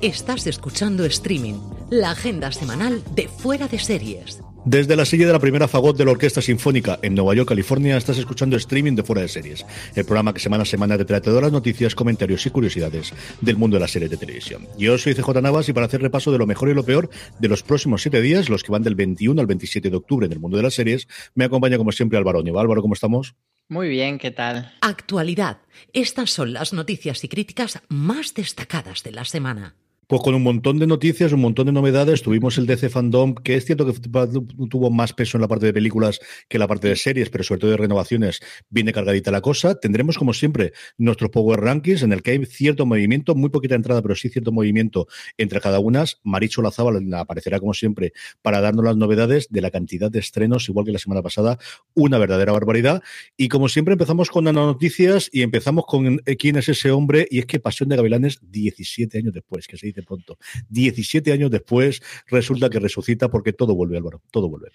[0.00, 1.54] Estás escuchando streaming,
[1.90, 4.40] la agenda semanal de Fuera de Series.
[4.64, 7.96] Desde la silla de la primera fagot de la Orquesta Sinfónica en Nueva York, California,
[7.96, 11.20] estás escuchando streaming de Fuera de Series, el programa que semana a semana te trae
[11.20, 14.68] todas las noticias, comentarios y curiosidades del mundo de las series de televisión.
[14.78, 17.10] Yo soy CJ Navas y para hacer repaso de lo mejor y lo peor
[17.40, 20.32] de los próximos siete días, los que van del 21 al 27 de octubre en
[20.32, 22.60] el mundo de las series, me acompaña como siempre Álvaro Nieva.
[22.60, 23.34] Álvaro, ¿cómo estamos?
[23.68, 24.72] Muy bien, ¿qué tal?
[24.80, 25.58] Actualidad.
[25.92, 29.74] Estas son las noticias y críticas más destacadas de la semana.
[30.08, 32.22] Pues con un montón de noticias, un montón de novedades.
[32.22, 35.74] Tuvimos el DC Fandom, que es cierto que tuvo más peso en la parte de
[35.74, 39.42] películas que en la parte de series, pero sobre todo de renovaciones viene cargadita la
[39.42, 39.78] cosa.
[39.78, 44.00] Tendremos, como siempre, nuestros Power Rankings, en el que hay cierto movimiento, muy poquita entrada,
[44.00, 46.06] pero sí cierto movimiento entre cada una.
[46.22, 50.86] Maricho Lazábal aparecerá, como siempre, para darnos las novedades de la cantidad de estrenos, igual
[50.86, 51.58] que la semana pasada.
[51.92, 53.02] Una verdadera barbaridad.
[53.36, 57.28] Y como siempre, empezamos con las noticias y empezamos con eh, quién es ese hombre.
[57.30, 60.38] Y es que Pasión de Gavilanes, 17 años después, que se dice pronto.
[60.68, 64.70] 17 años después resulta que resucita porque todo vuelve, Álvaro, todo vuelve.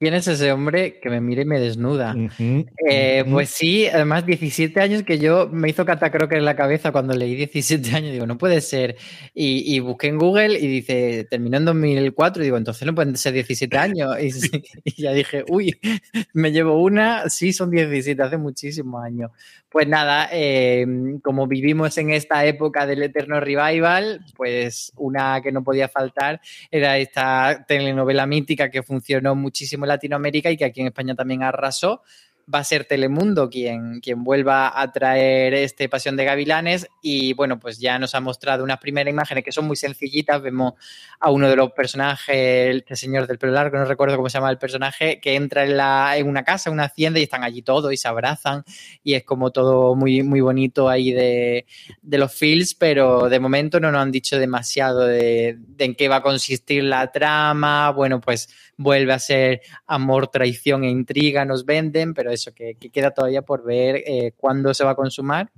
[0.00, 2.16] ¿Quién es ese hombre que me mire y me desnuda?
[2.38, 7.14] Eh, pues sí, además 17 años que yo me hizo catacroque en la cabeza cuando
[7.14, 8.96] leí 17 años, digo, no puede ser.
[9.32, 13.34] Y, busqué en Google y dice, terminó en 2004, y digo, entonces no pueden ser
[13.34, 14.16] 17 años.
[14.20, 14.30] Y,
[14.84, 15.78] y, ya dije, uy,
[16.32, 19.30] me llevo una, sí, son 17, hace muchísimos años.
[19.74, 20.86] Pues nada, eh,
[21.20, 26.40] como vivimos en esta época del eterno revival, pues una que no podía faltar
[26.70, 31.42] era esta telenovela mítica que funcionó muchísimo en Latinoamérica y que aquí en España también
[31.42, 32.02] arrasó,
[32.52, 36.88] va a ser Telemundo quien, quien vuelva a traer este Pasión de Gavilanes.
[37.02, 40.74] Y bueno, pues ya nos ha mostrado unas primeras imágenes que son muy sencillitas, vemos
[41.20, 44.50] a uno de los personajes, este señor del pelo largo, no recuerdo cómo se llama
[44.50, 47.92] el personaje, que entra en, la, en una casa, una hacienda y están allí todos
[47.92, 48.64] y se abrazan
[49.02, 51.66] y es como todo muy, muy bonito ahí de,
[52.02, 56.08] de los feels, pero de momento no nos han dicho demasiado de, de en qué
[56.08, 61.64] va a consistir la trama, bueno, pues vuelve a ser amor, traición e intriga, nos
[61.64, 65.50] venden, pero eso, que, que queda todavía por ver eh, cuándo se va a consumar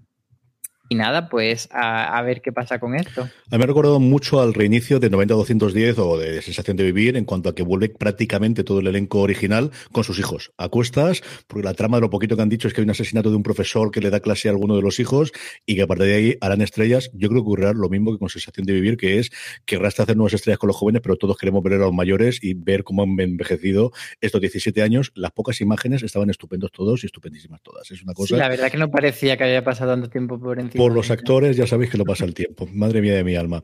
[0.89, 3.23] y nada, pues a, ver qué pasa con esto.
[3.23, 7.17] A mí me ha recordado mucho al reinicio de 90-210 o de Sensación de Vivir
[7.17, 11.23] en cuanto a que vuelve prácticamente todo el elenco original con sus hijos a cuestas,
[11.47, 13.37] porque la trama de lo poquito que han dicho es que hay un asesinato de
[13.37, 15.33] un profesor que le da clase a alguno de los hijos
[15.65, 17.11] y que a partir de ahí harán estrellas.
[17.15, 19.31] Yo creo que ocurrirá lo mismo que con Sensación de Vivir, que es
[19.65, 22.43] que resta hacer nuevas estrellas con los jóvenes, pero todos queremos ver a los mayores
[22.43, 25.13] y ver cómo han envejecido estos 17 años.
[25.15, 27.91] Las pocas imágenes estaban estupendos todos y estupendísimas todas.
[27.91, 28.35] Es una cosa.
[28.35, 31.11] Sí, la verdad que no parecía que había pasado tanto tiempo por encima por los
[31.11, 32.69] actores, ya sabéis que lo pasa el tiempo.
[32.73, 33.63] Madre mía de mi alma.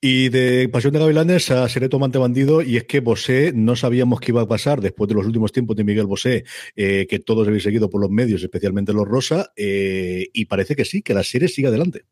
[0.00, 4.20] Y de Pasión de Gavilanes a Seré Tomante Bandido, y es que Bosé no sabíamos
[4.20, 6.44] qué iba a pasar después de los últimos tiempos de Miguel Bosé,
[6.76, 10.84] eh, que todos habéis seguido por los medios, especialmente los Rosa, eh, y parece que
[10.84, 12.04] sí, que la serie sigue adelante.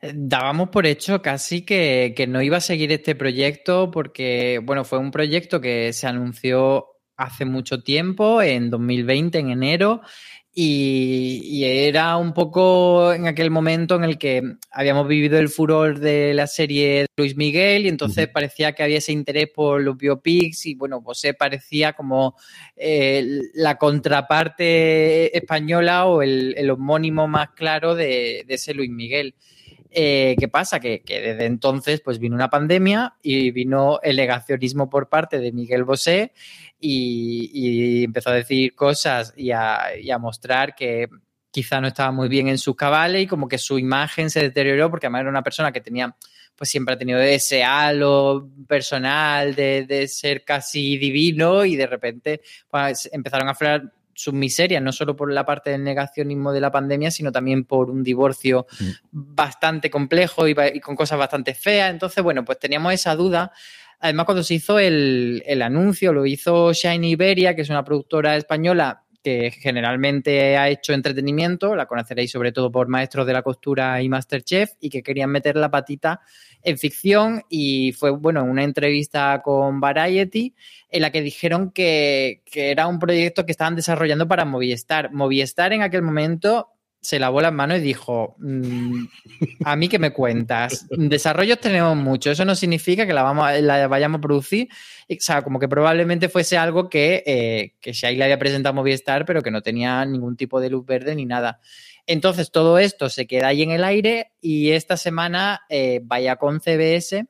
[0.00, 4.84] Eh, dábamos por hecho casi que, que no iba a seguir este proyecto porque, bueno,
[4.84, 6.86] fue un proyecto que se anunció
[7.16, 10.00] hace mucho tiempo, en 2020, en enero,
[10.56, 16.32] y, era un poco en aquel momento en el que habíamos vivido el furor de
[16.32, 20.66] la serie de Luis Miguel y entonces parecía que había ese interés por los biopics
[20.66, 22.36] y bueno, pues se parecía como
[22.76, 29.34] eh, la contraparte española o el, homónimo más claro de, ese Luis Miguel.
[29.96, 30.80] Eh, ¿Qué pasa?
[30.80, 35.52] Que, que, desde entonces pues vino una pandemia y vino el negacionismo por parte de
[35.52, 36.32] Miguel Bosé
[36.80, 41.08] y, empezó a decir cosas y a, mostrar que
[41.50, 44.90] quizá no estaba muy bien en sus cabales y como que su imagen se deterioró
[44.90, 46.16] porque además era una persona que tenía,
[46.56, 53.08] pues siempre ha tenido ese halo personal de, ser casi divino y de repente pues,
[53.12, 57.10] empezaron a aflorar sus miserias, no solo por la parte del negacionismo de la pandemia,
[57.10, 58.90] sino también por un divorcio mm.
[59.10, 61.90] bastante complejo y, con cosas bastante feas.
[61.90, 63.52] Entonces, bueno, pues teníamos esa duda.
[64.00, 68.36] Además, cuando se hizo el, el anuncio, lo hizo Shine Iberia, que es una productora
[68.36, 74.02] española que generalmente ha hecho entretenimiento, la conoceréis sobre todo por Maestros de la Costura
[74.02, 76.20] y Masterchef, y que querían meter la patita
[76.62, 80.54] en ficción y fue, bueno, en una entrevista con Variety
[80.90, 85.10] en la que dijeron que, que era un proyecto que estaban desarrollando para Movistar.
[85.10, 86.73] Movistar en aquel momento
[87.04, 89.04] se lavó las manos y dijo, mm,
[89.64, 93.86] a mí que me cuentas, desarrollos tenemos mucho, eso no significa que la, vamos, la
[93.88, 94.68] vayamos a producir,
[95.10, 99.26] o sea, como que probablemente fuese algo que, eh, que Shai le había presentado Movistar,
[99.26, 101.60] pero que no tenía ningún tipo de luz verde ni nada.
[102.06, 106.60] Entonces, todo esto se queda ahí en el aire y esta semana eh, vaya con
[106.60, 107.26] CBS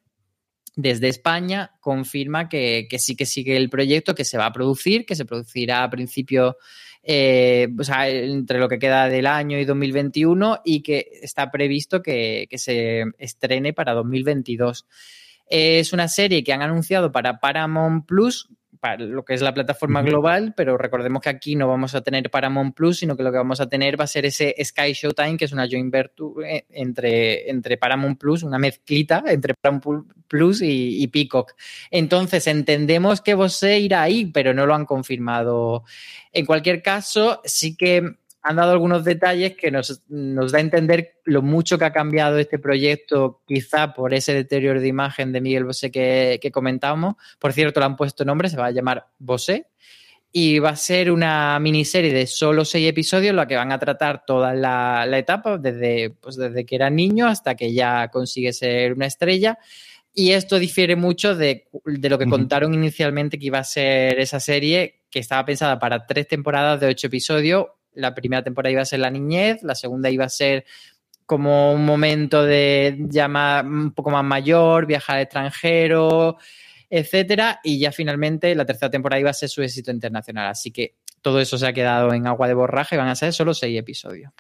[0.77, 5.06] desde España confirma que, que, sí que sigue el proyecto, que se va a producir,
[5.06, 6.56] que se producirá a principio
[7.06, 12.03] eh, o sea, entre lo que queda del año y 2021 y que está previsto
[12.03, 14.87] que, se estrene para 2022.
[15.47, 18.49] Es una serie que han anunciado para Paramount Plus,
[18.85, 22.29] para lo que es la plataforma global, pero recordemos que aquí no vamos a tener
[22.29, 25.39] Paramount Plus, sino que lo que vamos a tener va a ser ese Sky Showtime,
[25.39, 30.61] que es una joint venture eh, entre, entre Paramount Plus, una mezclita entre Paramount Plus
[30.63, 31.55] y, Peacock.
[31.91, 35.85] Entonces entendemos que Bose irá ahí, pero no lo han confirmado
[36.31, 41.41] en cualquier caso, sí que han dado algunos detalles que nos, da a entender lo
[41.41, 45.91] mucho que ha cambiado este proyecto, quizá por ese deterioro de imagen de Miguel Bosé
[45.91, 47.14] que, que comentábamos.
[47.38, 49.69] Por cierto, le han puesto nombre, se va a llamar Bosé.
[50.31, 53.79] Y va a ser una miniserie de solo seis episodios, en la que van a
[53.79, 58.93] tratar toda la, etapa, desde, pues desde que era niño hasta que ya consigue ser
[58.93, 59.58] una estrella.
[60.12, 65.02] Y esto difiere mucho de, lo que contaron inicialmente que iba a ser esa serie,
[65.08, 67.67] que estaba pensada para tres temporadas de ocho episodios.
[67.94, 70.64] La primera temporada iba a ser la niñez, la segunda iba a ser
[71.26, 73.26] como un momento de ya
[73.64, 76.37] un poco más mayor, viajar al extranjero,
[76.91, 80.49] etcétera, y ya finalmente la tercera temporada iba a ser su éxito internacional.
[80.49, 83.55] Así que todo eso se ha quedado en agua de borraje, van a ser solo
[83.55, 84.32] seis episodios.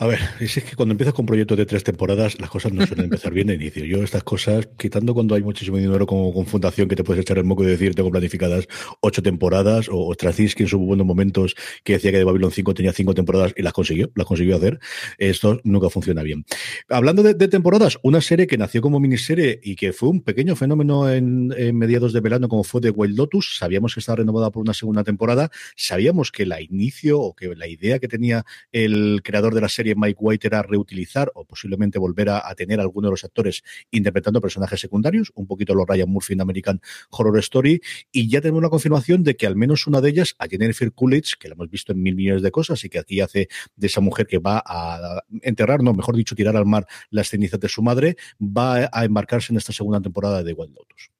[0.00, 3.06] A ver, es que cuando empiezas con proyectos de tres temporadas, las cosas no suelen
[3.06, 3.84] empezar bien de inicio.
[3.84, 7.36] Yo estas cosas, quitando cuando hay muchísimo dinero como con fundación que te puedes echar
[7.38, 8.68] el moco y decir tengo planificadas
[9.00, 12.92] ocho temporadas, o Straczynski en sus buenos momentos que decía que de Babylon 5 tenía
[12.92, 14.78] cinco temporadas y las consiguió, las consiguió hacer,
[15.18, 16.44] esto nunca funciona bien.
[16.88, 21.10] Hablando de, temporadas, una serie que nació como miniserie y que fue un pequeño fenómeno
[21.10, 24.74] en, mediados de verano como fue The Wild Lotus, sabíamos que estaba renovada por una
[24.74, 29.60] segunda temporada, sabíamos que la inicio o que la idea que tenía el creador de
[29.60, 33.24] la serie Mike White era reutilizar o posiblemente volver a, tener a alguno de los
[33.24, 36.80] actores interpretando personajes secundarios, un poquito los Ryan Murphy en American
[37.10, 37.80] Horror Story,
[38.12, 41.34] y ya tenemos la confirmación de que al menos una de ellas, a Jennifer Coolidge,
[41.38, 44.00] que la hemos visto en mil millones de cosas y que aquí hace de esa
[44.00, 47.82] mujer que va a enterrar, no, mejor dicho, tirar al mar las cenizas de su
[47.82, 51.10] madre, va a embarcarse en esta segunda temporada de Wild Lotus.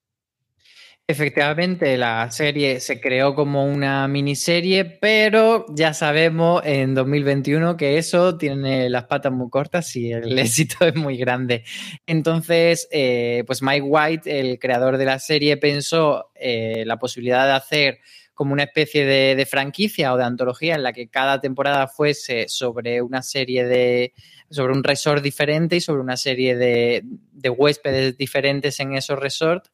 [1.10, 8.36] Efectivamente, la serie se creó como una miniserie, pero ya sabemos en 2021 que eso
[8.36, 11.64] tiene las patas muy cortas y el éxito es muy grande.
[12.06, 17.52] Entonces, eh, pues Mike White, el creador de la serie, pensó eh, la posibilidad de
[17.52, 18.00] hacer
[18.34, 23.00] como una especie de, franquicia o de antología en la que cada temporada fuese sobre
[23.00, 24.12] una serie de
[24.50, 29.70] sobre un resort diferente y sobre una serie de, de huéspedes diferentes en esos resorts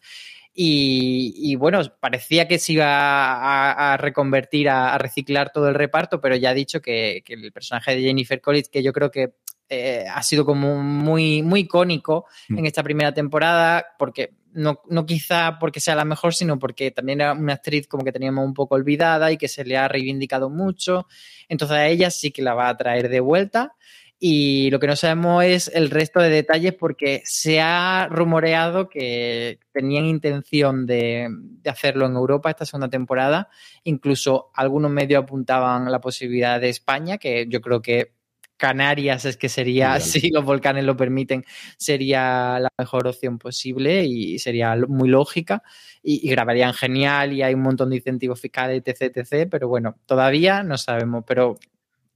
[0.57, 6.51] y, bueno, parecía que se iba a, reconvertir, a, reciclar todo el reparto, pero ya
[6.51, 9.35] ha dicho que, el personaje de Jennifer Collins, que yo creo que
[9.69, 12.59] eh, ha sido como muy, muy icónico mm.
[12.59, 17.21] en esta primera temporada, porque no, no, quizá porque sea la mejor, sino porque también
[17.21, 20.51] era una actriz como que teníamos un poco olvidada y que se le ha reivindicado
[20.51, 21.09] mucho.
[21.49, 23.75] Entonces a ella sí que la va a traer de vuelta
[24.19, 29.59] y lo que no sabemos es el resto de detalles porque se ha rumoreado que
[29.73, 31.29] tenían intención de,
[31.67, 33.49] hacerlo en Europa esta segunda temporada.
[33.83, 38.13] Incluso algunos medios apuntaban la posibilidad de España, que yo creo que
[38.57, 41.45] Canarias es que sería, si los volcanes lo permiten,
[41.77, 45.63] sería la mejor opción posible y sería muy lógica
[46.03, 49.49] y, grabarían genial y hay un montón de incentivos fiscales, etc, etc.
[49.51, 51.25] Pero bueno, todavía no sabemos.
[51.27, 51.57] Pero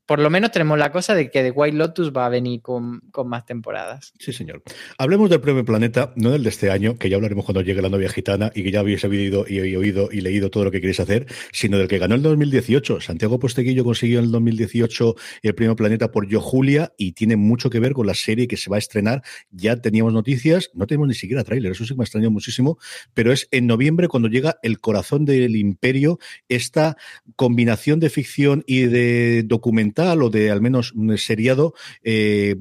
[0.08, 3.02] por lo menos tenemos la cosa de que The White Lotus va a venir con,
[3.26, 4.14] más temporadas.
[4.18, 4.62] Sí, señor.
[4.96, 7.90] Hablemos del Premio Planeta, no del de este año, que ya hablaremos cuando llegue la
[7.90, 11.00] novia gitana y que ya habéis oído y, oído y leído todo lo que queréis
[11.00, 13.02] hacer, sino del que ganó el 2018.
[13.02, 17.68] Santiago Posteguillo consiguió en el 2018 el Premio Planeta por Yo Julia y tiene mucho
[17.68, 19.22] que ver con la serie que se va a estrenar.
[19.50, 22.78] Ya teníamos noticias, no tenemos ni siquiera tráiler, eso sí que me ha extrañado muchísimo,
[23.12, 26.96] pero es en noviembre cuando llega El Corazón del Imperio, esta
[27.36, 32.56] combinación de ficción y de documental o de al menos un seriado eh,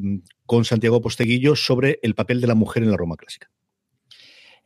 [0.46, 3.50] con Santiago Posteguillo sobre el papel de la mujer en la Roma clásica.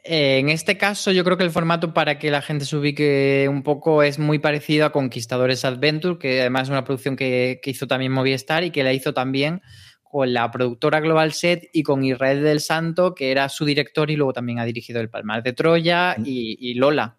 [0.03, 3.45] Eh, en este caso, yo creo que el formato para que la gente se ubique
[3.49, 7.87] un poco es muy parecido a Conquistadores Adventure, que además es una producción que, hizo
[7.87, 9.61] también Movistar y que la hizo también
[10.01, 14.15] con la productora Global Set y con Israel del Santo, que era su director y
[14.15, 17.17] luego también ha dirigido El Palmar de Troya y Lola.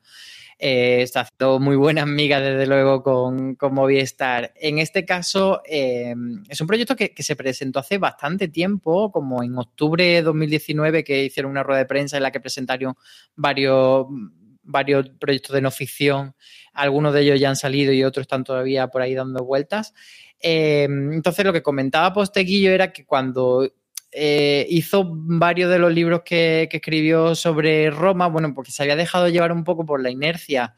[0.58, 4.52] Eh, está haciendo muy buena amiga, desde luego, con, con Movistar.
[4.56, 6.14] En este caso, eh,
[6.48, 11.24] es un proyecto que, se presentó hace bastante tiempo, como en octubre de 2019, que
[11.24, 12.94] hicieron una rueda de prensa en la que presentaron
[13.34, 14.06] varios,
[14.62, 16.34] varios proyectos de no ficción.
[16.72, 19.94] Algunos de ellos ya han salido y otros están todavía por ahí dando vueltas.
[20.40, 23.68] Eh, entonces, lo que comentaba Posteguillo era que cuando
[24.12, 29.28] eh, hizo varios de los libros que, escribió sobre Roma, bueno, porque se había dejado
[29.28, 30.74] llevar un poco por la inercia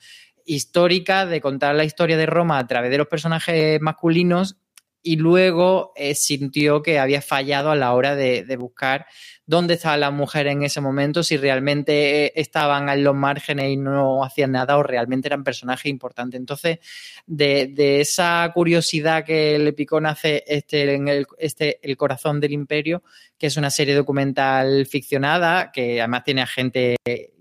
[0.47, 4.59] histórica de contar la historia de Roma a través de los personajes masculinos
[5.03, 9.07] y luego eh, sintió que había fallado a la hora de, de buscar
[9.47, 13.77] dónde estaba la mujer en ese momento, si realmente eh, estaban en los márgenes y
[13.77, 16.39] no hacían nada o realmente eran personajes importantes.
[16.39, 16.79] Entonces,
[17.27, 23.03] de, esa curiosidad que le picó nace este, en el, este, el corazón del imperio,
[23.39, 26.97] que es una serie documental ficcionada, que además tiene a gente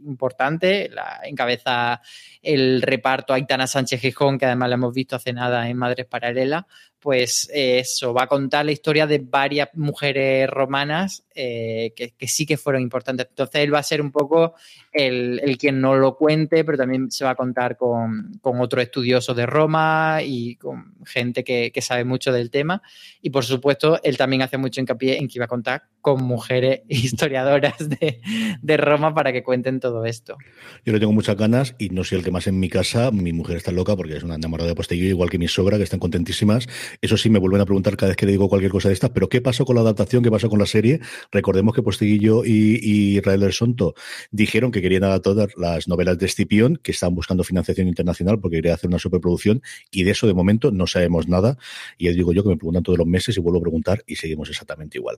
[0.06, 2.02] importante, la encabeza
[2.42, 6.66] el reparto Aitana Sánchez Gijón, que además la hemos visto hace nada en Madres Paralelas,
[7.00, 12.46] pues eh, eso, va a contar la historia de varias mujeres romanas eh, que, sí
[12.46, 13.28] que fueron importantes.
[13.30, 14.54] Entonces él va a ser un poco
[14.92, 19.34] el, quien no lo cuente, pero también se va a contar con, con otro estudioso
[19.34, 22.82] de Roma y con gente que, que, sabe mucho del tema.
[23.22, 26.82] Y por supuesto, él también hace mucho hincapié en que iba a contar con mujeres
[26.90, 28.22] historiadoras de,
[28.62, 30.38] de Roma para que cuenten todo esto.
[30.86, 33.12] Yo le tengo muchas ganas y no soy el que más en mi casa.
[33.12, 35.84] Mi mujer está loca porque es una enamorada de Posteguillo, igual que mi sogra, que
[35.84, 36.68] están contentísimas.
[37.02, 39.12] Eso sí, me vuelven a preguntar cada vez que le digo cualquier cosa de estas,
[39.12, 40.24] pero ¿qué pasó con la adaptación?
[40.24, 41.00] ¿Qué pasó con la serie?
[41.32, 43.94] Recordemos que Posteguillo y, y Israel del Sonto
[44.32, 45.24] dijeron que querían adaptar
[45.58, 49.62] las novelas de Escipión, que estaban buscando financiación internacional porque querían hacer una superproducción,
[49.92, 51.58] y de eso de momento no sabemos nada.
[51.98, 54.16] Y ya digo yo que me preguntan todos los meses y vuelvo a preguntar y
[54.16, 55.18] seguimos exactamente igual.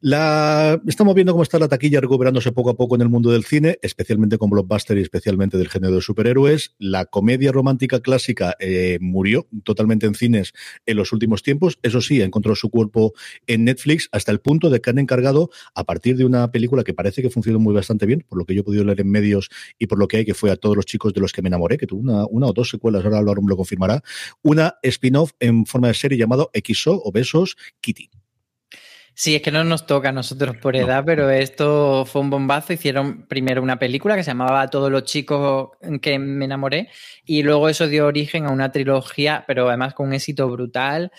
[0.00, 0.80] La...
[0.86, 3.78] Estamos viendo cómo está la taquilla recuperándose poco a poco en el mundo del cine,
[3.82, 6.74] especialmente con blockbuster y especialmente del género de superhéroes.
[6.78, 10.52] La comedia romántica clásica eh, murió totalmente en cines
[10.86, 11.78] en los últimos tiempos.
[11.82, 13.12] Eso sí, encontró su cuerpo
[13.46, 16.92] en Netflix hasta el punto de que han encargado a partir de una película que
[16.92, 19.48] parece que funcionó muy bastante bien, por lo que yo he podido leer en medios
[19.78, 21.48] y por lo que hay, que fue a todos los chicos de los que me
[21.48, 24.02] enamoré, que tuvo una, una o dos secuelas, ahora Álvaro me lo confirmará,
[24.42, 28.10] una spin-off en forma de serie llamado XO o Besos Kitty.
[29.14, 32.72] Sí, es que no nos toca a nosotros por edad, pero esto fue un bombazo.
[32.72, 36.88] Hicieron primero una película que se llamaba Todos los chicos que me enamoré
[37.26, 41.12] y luego eso dio origen a una trilogía, pero además con un éxito brutal.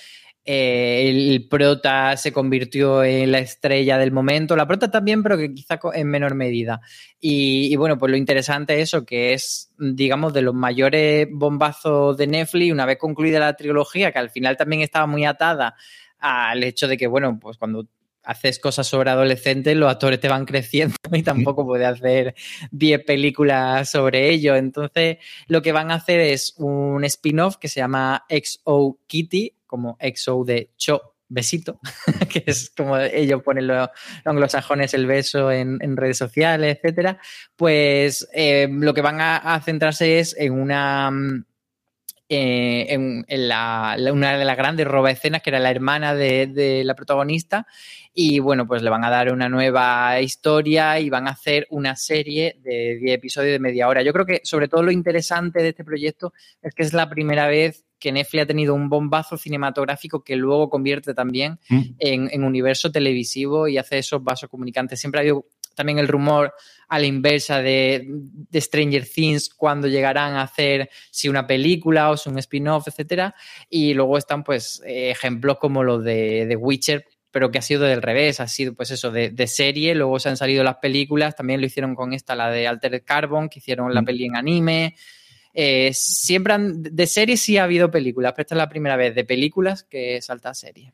[0.46, 5.54] Eh, el prota se convirtió en la estrella del momento, la prota también, pero que
[5.54, 6.82] quizá en menor medida.
[7.20, 12.28] Y, bueno, pues lo interesante es eso, que es, digamos, de los mayores bombazos de
[12.28, 15.76] Netflix, una vez concluida la trilogía, que al final también estaba muy atada
[16.20, 17.88] al hecho de que, bueno, pues cuando
[18.24, 22.36] haces cosas sobre adolescentes, los actores te van creciendo y tampoco puedes hacer
[22.72, 24.56] 10 películas sobre ello.
[24.56, 29.98] Entonces, lo que van a hacer es un spin-off que se llama XO Kitty, como
[30.00, 31.80] XO de Cho besito,
[32.30, 33.90] que es como ellos ponen los,
[34.24, 37.18] anglosajones el beso en, redes sociales, etcétera,
[37.56, 41.12] pues eh, lo que van a, centrarse es en una
[42.30, 46.84] eh, en, la, una de las grandes roba escenas que era la hermana de, de,
[46.84, 47.66] la protagonista
[48.14, 51.96] y bueno pues le van a dar una nueva historia y van a hacer una
[51.96, 54.04] serie de 10 episodios de media hora.
[54.04, 57.48] Yo creo que sobre todo lo interesante de este proyecto es que es la primera
[57.48, 61.82] vez que Netflix ha tenido un bombazo cinematográfico que luego convierte también mm.
[62.00, 65.00] en, universo televisivo y hace esos vasos comunicantes.
[65.00, 66.54] Siempre ha habido también el rumor
[66.90, 68.06] a la inversa de,
[68.54, 73.36] Stranger Things cuando llegarán a hacer si una película o si un spin-off, etcétera.
[73.70, 78.02] Y luego están pues ejemplos como los de The Witcher, pero que ha sido del
[78.02, 81.68] revés, ha sido pues eso, de, serie, luego se han salido las películas, también lo
[81.68, 84.06] hicieron con esta, la de Altered Carbon, que hicieron la mm.
[84.06, 84.96] peli en anime,
[85.54, 89.24] Eh, siempre de series sí ha habido películas, pero esta es la primera vez de
[89.24, 90.94] películas que salta a serie.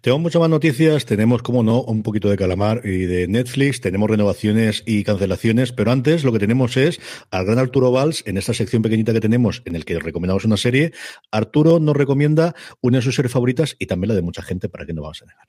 [0.00, 4.10] Tenemos muchas más noticias, tenemos, como no, un poquito de calamar y de Netflix, tenemos
[4.10, 8.54] renovaciones y cancelaciones, pero antes lo que tenemos es al gran Arturo Valls, en esta
[8.54, 10.92] sección pequeñita que tenemos, en el que recomendamos una serie,
[11.30, 14.86] Arturo nos recomienda una de sus series favoritas y también la de mucha gente, para
[14.86, 15.48] que no vamos a negar.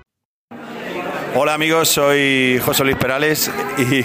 [1.33, 4.03] Hola amigos, soy José Luis Perales y,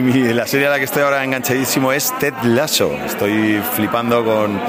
[0.32, 2.92] la serie a la que estoy ahora enganchadísimo es Ted Lasso.
[3.06, 4.60] Estoy flipando con,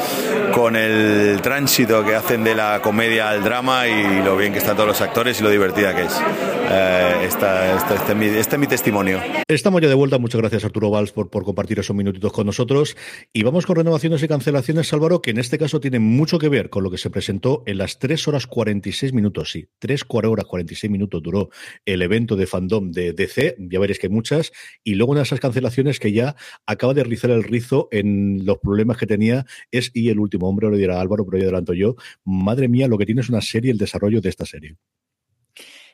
[0.53, 4.75] con el tránsito que hacen de la comedia al drama y lo bien que están
[4.75, 6.21] todos los actores y lo divertida que es.
[6.69, 9.21] Eh, este, es mi, testimonio.
[9.47, 10.17] Estamos ya de vuelta.
[10.17, 12.97] Muchas gracias Arturo Valls por, compartir esos minutitos con nosotros.
[13.31, 16.69] Y vamos con renovaciones y cancelaciones, Álvaro, que en este caso tienen mucho que ver
[16.69, 19.51] con lo que se presentó en las 3 horas 46 minutos.
[19.51, 21.49] Sí, 3 horas 46 minutos duró
[21.85, 23.55] el evento de fandom de DC.
[23.59, 24.51] Ya veréis que hay muchas.
[24.83, 28.57] Y luego una de esas cancelaciones que ya acaba de rizar el rizo en los
[28.57, 31.95] problemas que tenía es Y el último hombre, lo dirá Álvaro, pero yo adelanto yo.
[32.25, 34.75] Madre mía, lo que tiene es una serie, el desarrollo de esta serie.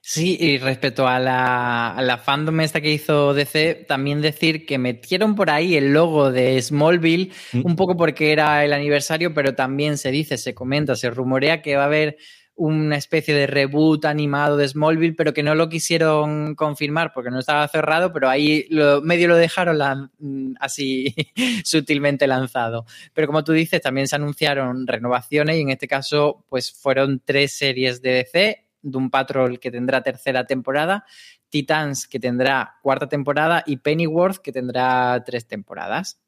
[0.05, 5.50] Sí, y respecto a la, fandom esta que hizo DC, también decir que metieron por
[5.50, 7.62] ahí el logo de Smallville, mm.
[7.63, 11.77] un poco porque era el aniversario, pero también se dice, se comenta, se rumorea que
[11.77, 12.17] va a haber
[12.55, 17.39] una especie de reboot animado de Smallville, pero que no lo quisieron confirmar porque no
[17.39, 21.15] estaba cerrado, pero ahí lo, medio lo dejaron mm, así
[21.63, 22.86] sutilmente lanzado.
[23.13, 27.53] Pero como tú dices, también se anunciaron renovaciones y en este caso, pues fueron tres
[27.53, 31.05] series de DC Doom Patrol que tendrá tercera temporada,
[31.49, 36.19] Titans que tendrá cuarta temporada y Pennyworth que tendrá tres temporadas.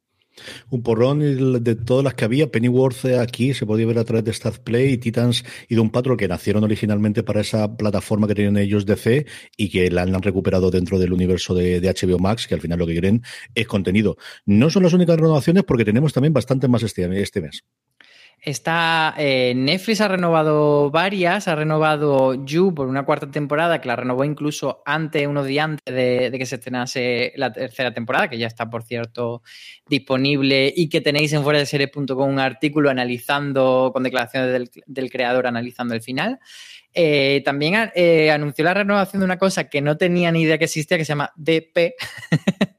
[0.69, 2.51] Un porrón de todas las que había.
[2.51, 6.17] Pennyworth aquí se podía ver a través de Stat Play y Titans y Doom Patrol
[6.17, 10.21] que nacieron originalmente para esa plataforma que tenían ellos de C y que la han
[10.21, 13.21] recuperado dentro del universo de, de, HBO Max, que al final lo que quieren
[13.53, 14.17] es contenido.
[14.45, 17.63] No son las únicas renovaciones porque tenemos también bastante más este, este mes.
[18.41, 23.95] Está, eh, Netflix ha renovado varias, ha renovado You por una cuarta temporada, que la
[23.95, 28.45] renovó incluso antes, unos días antes de, que se estrenase la tercera temporada, que ya
[28.45, 29.41] está, por cierto,
[29.89, 35.47] disponible y que tenéis en fuera de serie.com un artículo analizando, con declaraciones del, creador,
[35.47, 36.39] analizando el final.
[36.93, 40.65] Eh, también eh, anunció la renovación de una cosa que no tenía ni idea que
[40.65, 41.95] existía, que se llama DP.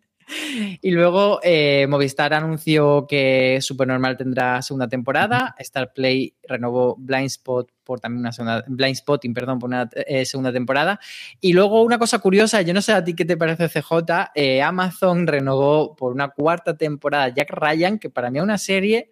[0.81, 5.55] Y luego eh, Movistar anunció que Supernormal tendrá segunda temporada.
[5.59, 10.27] Star Play renovó Blind Spot por también una segunda, Blind Spotting, perdón, por una eh,
[10.27, 10.99] segunda temporada.
[11.41, 14.61] Y luego una cosa curiosa, yo no sé a ti qué te parece CJ, eh,
[14.63, 19.11] Amazon renovó por una cuarta temporada Jack Ryan, que para mí es una serie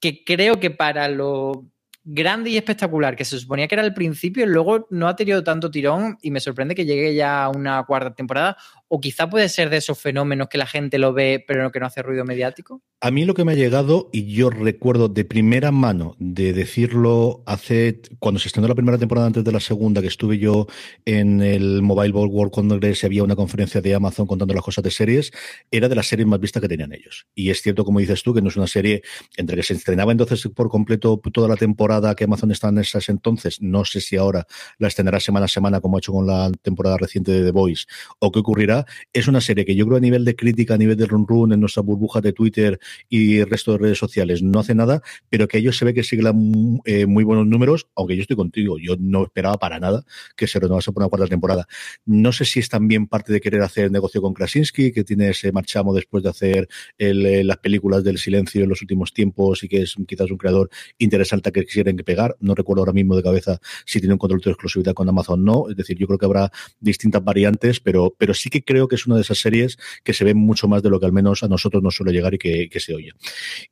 [0.00, 1.66] que creo que para lo
[2.02, 5.70] grande y espectacular que se suponía que era el principio, luego no ha tenido tanto
[5.70, 8.56] tirón y me sorprende que llegue ya a una cuarta temporada
[8.92, 11.86] o quizá puede ser de esos fenómenos que la gente lo ve pero que no
[11.86, 12.82] hace ruido mediático?
[13.00, 17.42] A mí lo que me ha llegado, y yo recuerdo de primera mano de decirlo
[17.46, 20.66] hace, cuando se estrenó la primera temporada antes de la segunda, que estuve yo
[21.04, 24.90] en el Mobile World Congress y había una conferencia de Amazon contando las cosas de
[24.90, 25.30] series,
[25.70, 27.26] era de las series más vistas que tenían ellos.
[27.34, 29.02] Y es cierto, como dices tú, que no es una serie
[29.36, 33.08] entre que se estrenaba entonces por completo toda la temporada que Amazon está en esas
[33.08, 34.46] entonces, no sé si ahora
[34.78, 37.86] la estrenará semana a semana como ha hecho con la temporada reciente de The Voice,
[38.18, 38.79] o qué ocurrirá
[39.12, 41.52] es una serie que yo creo a nivel de crítica, a nivel de run run,
[41.52, 45.48] en nuestra burbuja de Twitter y el resto de redes sociales, no hace nada, pero
[45.48, 48.96] que ellos se ve que siguen eh, muy buenos números, aunque yo estoy contigo, yo
[48.98, 50.04] no esperaba para nada
[50.36, 51.66] que se renovase por una cuarta temporada.
[52.04, 55.52] No sé si es también parte de querer hacer negocio con Krasinski, que tiene ese
[55.52, 59.82] marchamo después de hacer eh, las películas del silencio en los últimos tiempos y que
[59.82, 62.36] es quizás un creador interesante que quisieran pegar.
[62.40, 65.42] No recuerdo ahora mismo de cabeza si tiene un control de exclusividad con Amazon o
[65.42, 65.70] no.
[65.70, 69.04] Es decir, yo creo que habrá distintas variantes, pero, pero sí que creo que es
[69.06, 71.48] una de esas series que se ve mucho más de lo que al menos a
[71.48, 73.10] nosotros nos suele llegar y que, se oye.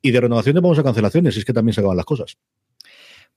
[0.01, 2.37] Y de renovaciones vamos a cancelaciones, es que también se acaban las cosas.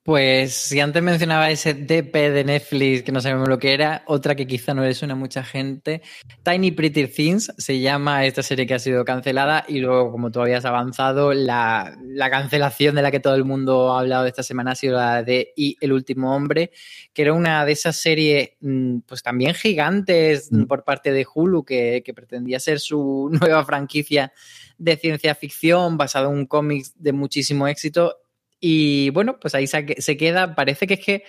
[0.05, 4.35] Pues si antes mencionaba ese DP de Netflix, que no sabemos lo que era, otra
[4.35, 6.03] que quizá no le suena a mucha gente,
[6.43, 10.41] Tiny Pretty Things se llama esta serie que ha sido cancelada y luego, como tú
[10.41, 11.97] habías avanzado, la,
[12.33, 15.53] cancelación de la que todo el mundo ha hablado esta semana ha sido la de
[15.55, 16.73] Y el último hombre,
[17.13, 20.65] que era una de esas series mm, pues también gigantes mm.
[20.65, 24.33] por parte de Hulu que, que pretendía ser su nueva franquicia
[24.79, 28.22] de ciencia ficción basado en un cómic de muchísimo éxito
[28.65, 29.85] y bueno, pues ahí se,
[30.17, 30.55] queda.
[30.55, 31.25] Parece que es que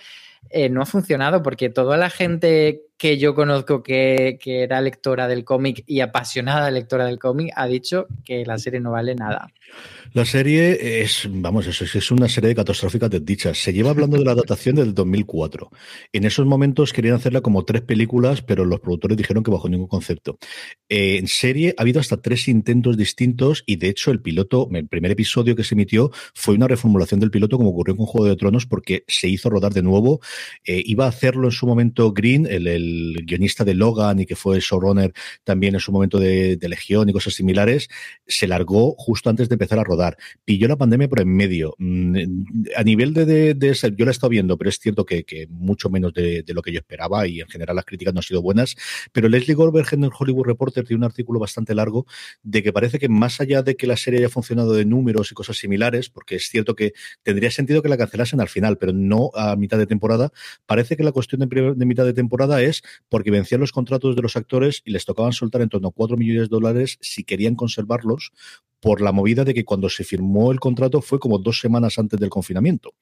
[0.50, 5.26] eh, no ha funcionado porque toda la gente que yo conozco que, que era lectora
[5.26, 9.48] del cómic y apasionada lectora del cómic ha dicho que la serie no vale nada.
[10.14, 13.58] La serie es, vamos, es, es una serie de catastróficas desdichas.
[13.58, 15.72] Se lleva hablando de la adaptación del 2004.
[16.12, 19.88] En esos momentos querían hacerla como tres películas, pero los productores dijeron que bajo ningún
[19.88, 20.38] concepto.
[20.88, 24.86] Eh, en serie ha habido hasta tres intentos distintos y de hecho el piloto, el
[24.86, 28.36] primer episodio que se emitió fue una reformulación del piloto como ocurrió con Juego de
[28.36, 30.20] Tronos porque se hizo rodar de nuevo.
[30.64, 34.60] Eh, iba a hacerlo en su momento Green, el, guionista de Logan y que fue
[34.60, 37.88] showrunner también en su momento de Legión y cosas similares.
[38.28, 41.74] Se largó justo antes de empezar a rodar Pilló la pandemia por en medio.
[41.78, 42.16] Mm,
[42.76, 46.12] a nivel de, de, yo la he estado viendo, pero es cierto que, mucho menos
[46.12, 48.76] de, lo que yo esperaba y en general las críticas no han sido buenas.
[49.12, 52.06] Pero Leslie Goldberg en el Hollywood Reporter tiene un artículo bastante largo
[52.42, 55.34] de que parece que más allá de que la serie haya funcionado de números y
[55.34, 59.30] cosas similares, porque es cierto que tendría sentido que la cancelasen al final, pero no
[59.34, 60.32] a mitad de temporada,
[60.66, 64.22] parece que la cuestión de, de mitad de temporada es porque vencían los contratos de
[64.22, 67.54] los actores y les tocaban soltar en torno a 4 millones de dólares si querían
[67.54, 68.32] conservarlos
[68.84, 72.20] por la movida de que cuando se firmó el contrato fue como dos semanas antes
[72.20, 72.92] del confinamiento.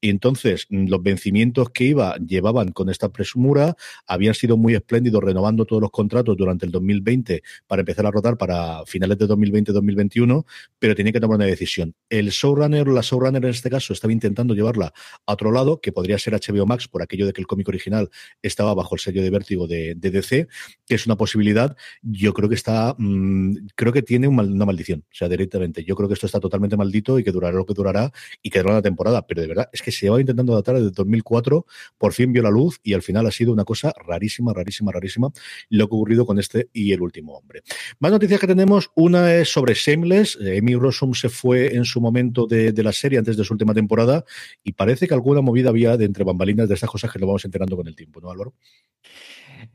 [0.00, 3.74] Y entonces mm, los vencimientos que iba llevaban con esta presumura
[4.06, 8.38] habían sido muy espléndidos renovando todos los contratos durante el 2020 para empezar a rotar
[8.38, 10.44] para finales de 2020-2021,
[10.78, 11.96] pero tenía que tomar una decisión.
[12.08, 14.92] El showrunner, la showrunner en este caso, estaba intentando llevarla
[15.26, 18.08] a otro lado, que podría ser HBO Max por aquello de que el cómic original
[18.40, 20.46] estaba bajo el sello de vértigo de, DC,
[20.86, 21.76] que es una posibilidad.
[22.02, 25.84] Yo creo que está, mm, creo que tiene una maldición directamente.
[25.84, 28.58] Yo creo que esto está totalmente maldito y que durará lo que durará y que
[28.58, 31.66] durará una temporada, pero de verdad es que se lleva intentando adaptar desde 2004,
[31.98, 35.30] por fin vio la luz y al final ha sido una cosa rarísima, rarísima, rarísima
[35.70, 37.62] lo que ha ocurrido con este y el último hombre.
[37.98, 42.46] Más noticias que tenemos, una es sobre Shameless, Amy Rossum se fue en su momento
[42.46, 44.24] de, la serie antes de su última temporada
[44.62, 47.44] y parece que alguna movida había de entre bambalinas de estas cosas que lo vamos
[47.44, 48.54] enterando con el tiempo, ¿no, Álvaro?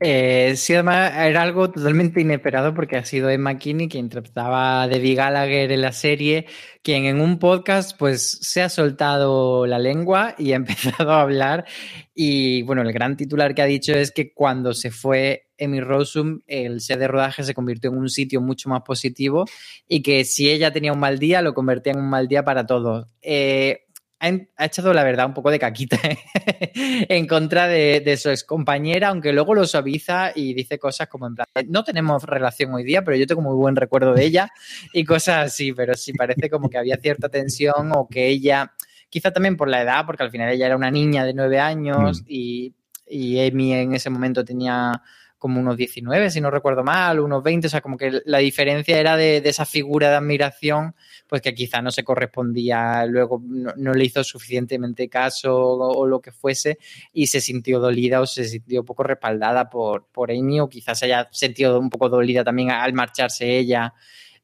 [0.02, 4.88] Eh, sí, además era algo totalmente inesperado porque ha sido Emma Kinney quien interpretaba a
[4.88, 6.46] Debbie Gallagher en la serie,
[6.82, 11.66] quien en un podcast pues se ha soltado la lengua y ha empezado a hablar.
[12.14, 16.40] Y bueno, el gran titular que ha dicho es que cuando se fue Emmy Rossum,
[16.46, 19.44] el set de rodaje se convirtió en un sitio mucho más positivo
[19.86, 22.64] y que si ella tenía un mal día, lo convertía en un mal día para
[22.64, 23.06] todos.
[23.20, 23.84] Eh,
[24.20, 25.98] ha, echado la verdad un poco de caquita
[26.74, 31.34] en contra de, su ex compañera, aunque luego lo suaviza y dice cosas como en
[31.34, 34.50] plan, no tenemos relación hoy día, pero yo tengo muy buen recuerdo de ella
[34.92, 38.74] y cosas así, pero sí parece como que había cierta tensión o que ella,
[39.08, 42.22] quizá también por la edad, porque al final ella era una niña de nueve años
[42.22, 42.26] mm.
[42.28, 42.74] y,
[43.06, 45.02] y Amy en ese momento tenía
[45.40, 49.00] como unos 19, si no recuerdo mal, unos 20, o sea, como que la diferencia
[49.00, 50.94] era de, esa figura de admiración,
[51.26, 56.30] pues que quizá no se correspondía, luego no, le hizo suficientemente caso o, lo que
[56.30, 56.78] fuese
[57.14, 61.06] y se sintió dolida o se sintió poco respaldada por, por Amy o quizás se
[61.06, 63.94] haya sentido un poco dolida también al marcharse ella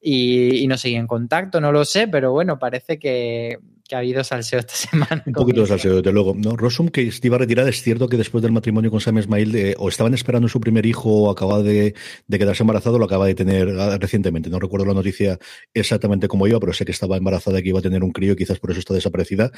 [0.01, 3.99] y, y no seguir en contacto, no lo sé, pero bueno, parece que, que ha
[3.99, 5.23] habido salseo esta semana.
[5.25, 6.35] Un poquito de salseo, desde luego.
[6.55, 9.75] Rosum, que iba a retirar, es cierto que después del matrimonio con Sam Ismail, eh,
[9.77, 11.95] o estaban esperando su primer hijo o acaba de,
[12.29, 14.49] quedarse embarazado, lo acaba de tener ah, recientemente.
[14.49, 15.39] No recuerdo la noticia
[15.73, 18.33] exactamente cómo iba, pero sé que estaba embarazada y que iba a tener un crío
[18.33, 19.51] y quizás por eso está desaparecida.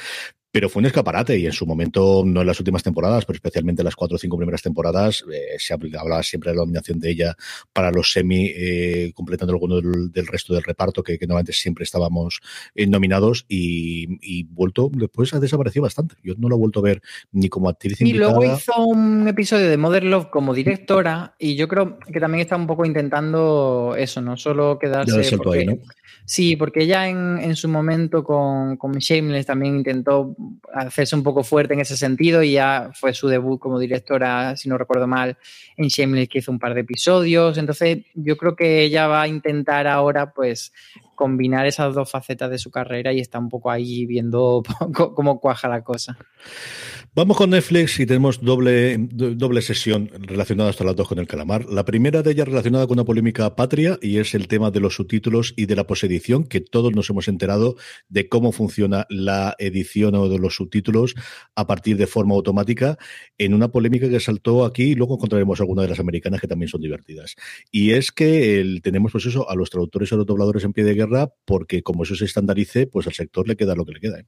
[0.52, 3.82] Pero fue un escaparate y en su momento, no en las últimas temporadas, pero especialmente
[3.82, 7.10] en las cuatro o cinco primeras temporadas, eh, se hablaba siempre de la nominación de
[7.10, 7.36] ella
[7.72, 12.40] para los semi, eh, completando alguno del, resto del reparto, que, que normalmente siempre estábamos
[12.74, 16.16] nominados y, y vuelto, después ha desaparecido bastante.
[16.22, 17.02] Yo no lo he vuelto a ver
[17.32, 21.68] ni como actriz Y luego hizo un episodio de Mother Love como directora y yo
[21.68, 25.36] creo que también está un poco intentando eso, no solo quedarse...
[25.36, 25.80] Porque,
[26.24, 30.36] Sí, porque ella en, su momento con, con Shameless también intentó
[30.72, 34.68] hacerse un poco fuerte en ese sentido y ya fue su debut como directora, si
[34.68, 35.36] no recuerdo mal,
[35.76, 37.58] en Shameless que hizo un par de episodios.
[37.58, 40.72] Entonces yo creo que ella va a intentar ahora pues
[41.16, 44.62] combinar esas dos facetas de su carrera y está un poco ahí viendo
[44.94, 46.16] cómo cuaja la cosa.
[47.12, 51.64] Vamos con Netflix y tenemos doble, doble sesión relacionada hasta las dos con el calamar.
[51.64, 54.94] La primera de ellas relacionada con una polémica patria y es el tema de los
[54.94, 57.74] subtítulos y de la posedición, que todos nos hemos enterado
[58.08, 61.16] de cómo funciona la edición o de los subtítulos
[61.56, 62.96] a partir de forma automática
[63.38, 66.68] en una polémica que saltó aquí y luego encontraremos alguna de las americanas que también
[66.68, 67.34] son divertidas.
[67.72, 70.84] Y es que tenemos pues eso a los traductores y a los dobladores en pie
[70.84, 74.00] de guerra porque como eso se estandarice, pues al sector le queda lo que le
[74.00, 74.20] queda.
[74.20, 74.26] ¿eh?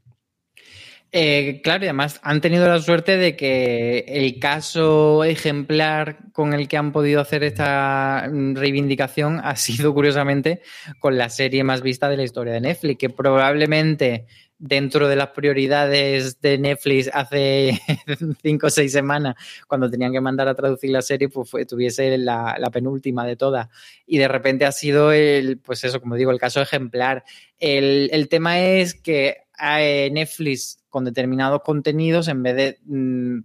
[1.15, 6.69] Eh, claro, y además han tenido la suerte de que el caso ejemplar con el
[6.69, 10.63] que han podido hacer esta reivindicación ha sido, curiosamente,
[11.01, 14.27] con la serie más vista de la historia de Netflix, que probablemente
[14.63, 17.81] dentro de las prioridades de Netflix hace
[18.43, 19.35] cinco o seis semanas,
[19.67, 23.69] cuando tenían que mandar a traducir la serie, pues tuviese la, penúltima de todas.
[24.07, 27.25] Y de repente ha sido el, pues eso, como digo, el caso ejemplar.
[27.59, 33.41] El, tema es que Netflix con determinados contenidos, en vez de mm,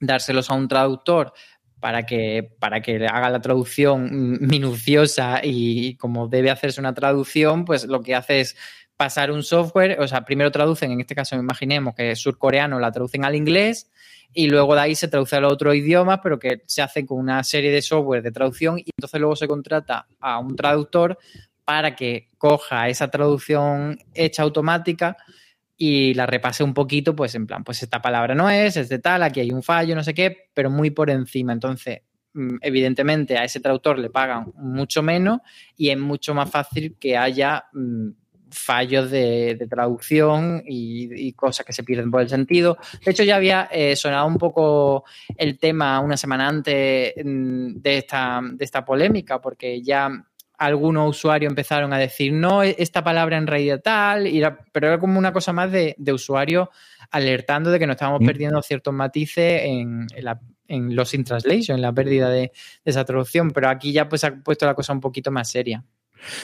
[0.00, 1.32] dárselos a un traductor
[1.80, 7.84] para que, para que haga la traducción minuciosa y, como debe hacerse una traducción, pues
[7.84, 8.56] lo que hace es
[8.96, 12.90] pasar un software, o sea, primero traducen, en este caso imaginemos que es surcoreano, la
[12.90, 13.90] traducen al inglés
[14.32, 17.44] y luego de ahí se traduce al otro idioma, pero que se hace con una
[17.44, 21.18] serie de software de traducción y entonces luego se contrata a un traductor
[21.66, 25.16] para que coja esa traducción hecha automática
[25.76, 29.00] y la repase un poquito, pues en plan, pues esta palabra no es, es de
[29.00, 31.52] tal, aquí hay un fallo, no sé qué, pero muy por encima.
[31.52, 32.02] Entonces,
[32.34, 35.40] mm, evidentemente a ese traductor le pagan mucho menos
[35.76, 38.10] y es mucho más fácil que haya mm,
[38.48, 42.78] fallos de, traducción y, cosas que se pierden por el sentido.
[43.04, 45.04] De hecho, ya había eh, sonado un poco
[45.36, 50.08] el tema una semana antes mm, de esta, de esta polémica, porque ya
[50.58, 54.28] algunos usuarios empezaron a decir, no, e-, esta palabra en realidad tal,
[54.72, 56.68] pero era como una cosa más de, de usuarios
[57.10, 58.26] alertando de que nos estábamos mm.
[58.26, 60.06] perdiendo ciertos matices en,
[60.68, 62.52] en, los in translation, en la pérdida de, de,
[62.84, 65.84] esa traducción, pero aquí ya pues ha puesto la cosa un poquito más seria.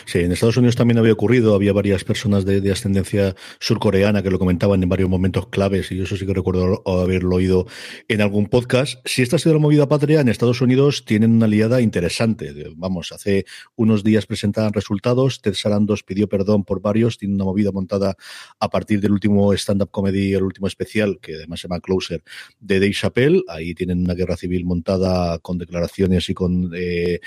[0.05, 4.39] Sí, en Estados Unidos también había ocurrido, había varias personas de, ascendencia surcoreana que lo
[4.39, 7.67] comentaban en varios momentos claves y eso sí que recuerdo haberlo oído
[8.09, 9.01] en algún podcast.
[9.05, 12.53] Si esta ha sido la movida patria, en Estados Unidos tienen una aliada interesante.
[12.77, 13.45] Vamos, hace
[13.77, 18.17] unos días presentaban resultados, Ted Sarandos pidió perdón por varios, tiene una movida montada
[18.59, 22.23] a partir del último stand-up comedy, el último especial, que además se llama Closer,
[22.61, 23.43] de Dave Chappelle.
[23.49, 27.21] Ahí tienen una guerra civil montada con declaraciones y con eh,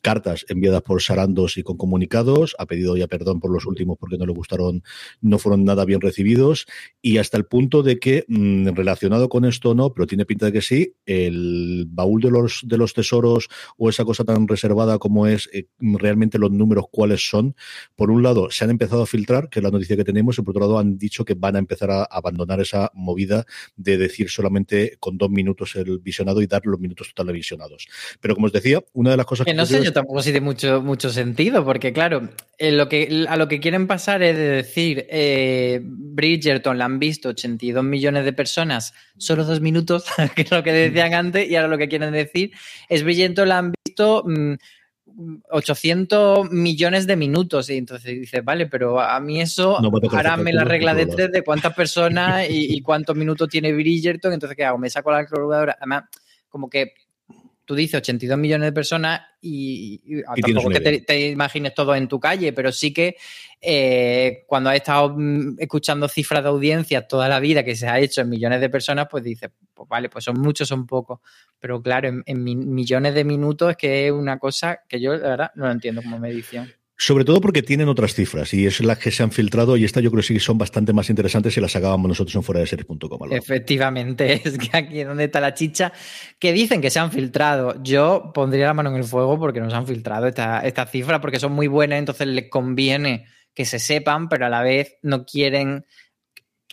[0.00, 4.16] cartas enviadas por Sarandos y con comunicados, ha pedido ya perdón por los últimos porque
[4.16, 4.82] no le gustaron,
[5.20, 6.64] no fueron nada bien recibidos
[7.02, 10.52] y hasta el punto de que, mm, relacionado con esto no, pero tiene pinta de
[10.52, 15.26] que sí, el baúl de los, de los tesoros o esa cosa tan reservada como
[15.26, 17.54] es eh, realmente los números cuáles son,
[17.94, 20.42] por un lado se han empezado a filtrar, que es la noticia que tenemos, y
[20.42, 23.44] por otro lado han dicho que van a empezar a abandonar esa movida
[23.76, 27.86] de decir solamente con dos minutos el visionado y dar los minutos totales visionados.
[28.18, 29.52] Pero como os decía, una de las cosas que...
[29.52, 32.28] no sé, yo tampoco sí de mucho, mucho sentido, porque porque claro,
[32.60, 37.30] lo que, a lo que quieren pasar es de decir, eh, Bridgerton la han visto
[37.30, 40.04] 82 millones de personas, solo dos minutos,
[40.36, 42.52] que es lo que decían antes, y ahora lo que quieren decir
[42.88, 44.24] es Bridgerton la han visto...
[45.50, 47.68] 800 mm, millones de minutos.
[47.68, 49.76] Y entonces dices, vale, pero a mí eso,
[50.10, 54.32] ahora me la regla de tres de cuántas personas y, y, cuántos minutos tiene Bridgerton.
[54.32, 54.78] Entonces, ¿qué hago?
[54.78, 55.76] Me saco la calculadora.
[55.78, 56.04] Además,
[56.48, 56.94] como que
[57.72, 62.52] tú dices 82 millones de personas y, tampoco que te, imagines todo en tu calle,
[62.52, 63.16] pero sí que
[63.62, 67.98] eh, cuando has estado mm, escuchando cifras de audiencia toda la vida que se ha
[67.98, 71.20] hecho en millones de personas, pues dices, pues vale, pues son muchos, son pocos.
[71.58, 75.28] Pero claro, en, en millones de minutos es que es una cosa que yo, la
[75.28, 76.70] verdad, no lo entiendo como medición.
[77.04, 80.04] Sobre todo porque tienen otras cifras y es las que se han filtrado y estas
[80.04, 82.68] yo creo que sí son bastante más interesantes si las sacábamos nosotros en fuera de
[82.68, 83.32] series.com.
[83.32, 85.92] Efectivamente, es que aquí es donde está la chicha,
[86.38, 87.82] que dicen que se han filtrado.
[87.82, 91.40] Yo pondría la mano en el fuego porque nos han filtrado estas esta cifras porque
[91.40, 95.84] son muy buenas, entonces les conviene que se sepan, pero a la vez no quieren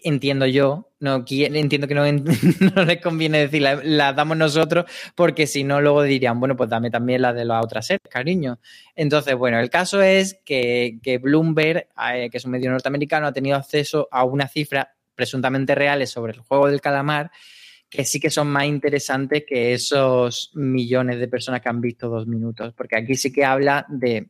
[0.03, 2.03] entiendo yo, no entiendo que no,
[2.85, 4.85] les conviene decir, la, damos nosotros,
[5.15, 8.59] porque si no, luego dirían, bueno, pues dame también la de la otra series, cariño.
[8.95, 13.57] Entonces, bueno, el caso es que, Bloomberg, eh, que es un medio norteamericano, ha tenido
[13.57, 17.31] acceso a una cifra presuntamente reales sobre el juego del calamar,
[17.89, 22.27] que sí que son más interesantes que esos millones de personas que han visto dos
[22.27, 24.27] minutos, porque aquí sí que habla de,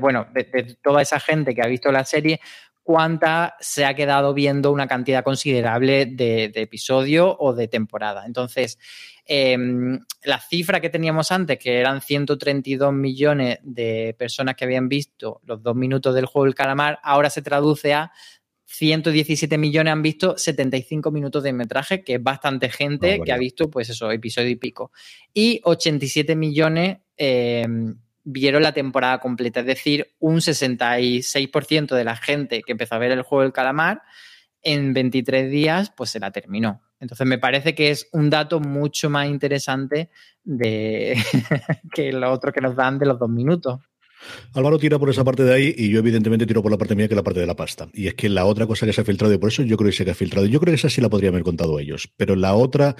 [0.00, 2.40] bueno, de, toda esa gente que ha visto la serie,
[2.82, 8.24] cuánta se ha quedado viendo una cantidad considerable de, episodio o de temporada.
[8.26, 8.78] Entonces,
[9.26, 15.40] em, la cifra que teníamos antes, que eran 132 millones de personas que habían visto
[15.44, 18.12] los dos minutos del juego del calamar, ahora se traduce a
[18.64, 23.36] 117 millones han visto 75 minutos de metraje, que es bastante gente ah, que ha
[23.36, 24.92] visto, pues eso, episodio y pico.
[25.34, 27.66] Y 87 millones eh,
[28.24, 33.12] vieron la temporada completa, es decir, un 66% de la gente que empezó a ver
[33.12, 34.02] el juego del calamar
[34.62, 36.82] en 23 días, pues se la terminó.
[37.00, 40.10] Entonces me parece que es un dato mucho más interesante
[40.44, 41.16] de
[41.94, 43.80] que lo otro que nos dan de los dos minutos.
[44.54, 47.08] Álvaro tira por esa parte de ahí y yo evidentemente tiro por la parte mía
[47.08, 47.88] que es la parte de la pasta.
[47.92, 49.90] Y es que la otra cosa que se ha filtrado, y por eso yo creo
[49.90, 52.36] que se ha filtrado, yo creo que esa sí la podrían haber contado ellos, pero
[52.36, 52.96] la otra,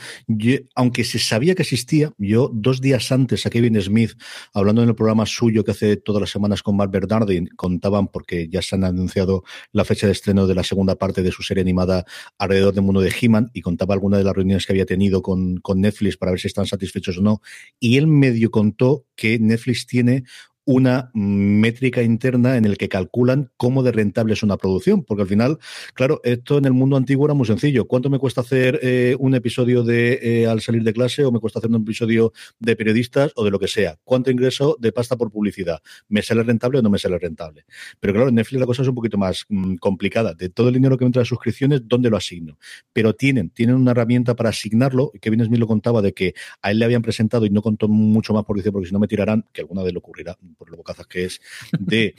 [0.75, 4.13] aunque se sabía que existía, yo dos días antes a Kevin Smith,
[4.53, 8.49] hablando en el programa suyo que hace todas las semanas con Mark Bernardin, contaban, porque
[8.49, 11.63] ya se han anunciado la fecha de estreno de la segunda parte de su serie
[11.63, 12.05] animada
[12.39, 15.59] alrededor del mundo de He-Man y contaba algunas de las reuniones que había tenido con,
[15.59, 17.41] con Netflix para ver si están satisfechos o no.
[17.79, 20.25] Y él medio contó que Netflix tiene
[20.71, 25.29] una métrica interna en el que calculan cómo de rentable es una producción, porque al
[25.29, 25.59] final,
[25.95, 27.89] claro, esto en el mundo antiguo era muy sencillo.
[27.89, 31.41] ¿Cuánto me cuesta hacer eh, un episodio de eh, al salir de clase o me
[31.41, 33.99] cuesta hacer un episodio de periodistas o de lo que sea?
[34.05, 35.81] ¿Cuánto ingreso de pasta por publicidad?
[36.09, 37.65] ¿Me sale rentable o no me sale rentable?
[37.99, 40.35] Pero claro, en Netflix la cosa es un poquito más mm, complicada.
[40.35, 42.59] De todo el dinero que entra de suscripciones, ¿dónde lo asigno?
[42.93, 45.11] Pero tienen, tienen una herramienta para asignarlo.
[45.21, 48.33] Kevin Smith lo contaba de que a él le habían presentado y no contó mucho
[48.35, 50.77] más por decir, porque si no me tirarán, que alguna vez le ocurrirá por lo
[50.77, 51.41] bocazas que es,
[51.73, 52.15] de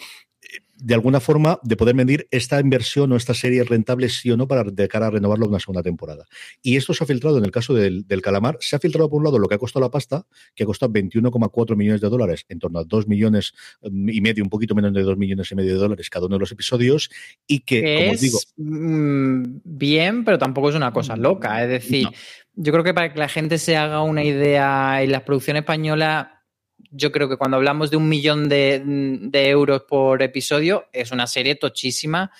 [0.76, 4.48] de alguna forma de poder medir esta inversión o esta serie rentable sí o no
[4.48, 6.26] para de cara a renovarlo una segunda temporada.
[6.64, 8.58] Y esto se ha filtrado en el caso del, calamar.
[8.60, 10.26] Se ha filtrado por un lado lo que ha costado la pasta,
[10.56, 14.44] que ha costado 21,4 millones de dólares, en torno a 2 millones mm, y medio,
[14.44, 17.12] un poquito menos de 2 millones y medio de dólares cada uno de los episodios.
[17.46, 18.40] Y que, como os digo.
[18.58, 21.64] Mm, bien, pero tampoco es una cosa loca.
[21.64, 22.08] Es decir,
[22.56, 26.41] yo creo que para que la gente se haga una idea en la producción española
[26.89, 28.82] yo creo que cuando hablamos de un millón de,
[29.34, 32.32] euros por episodio, es una serie tochísima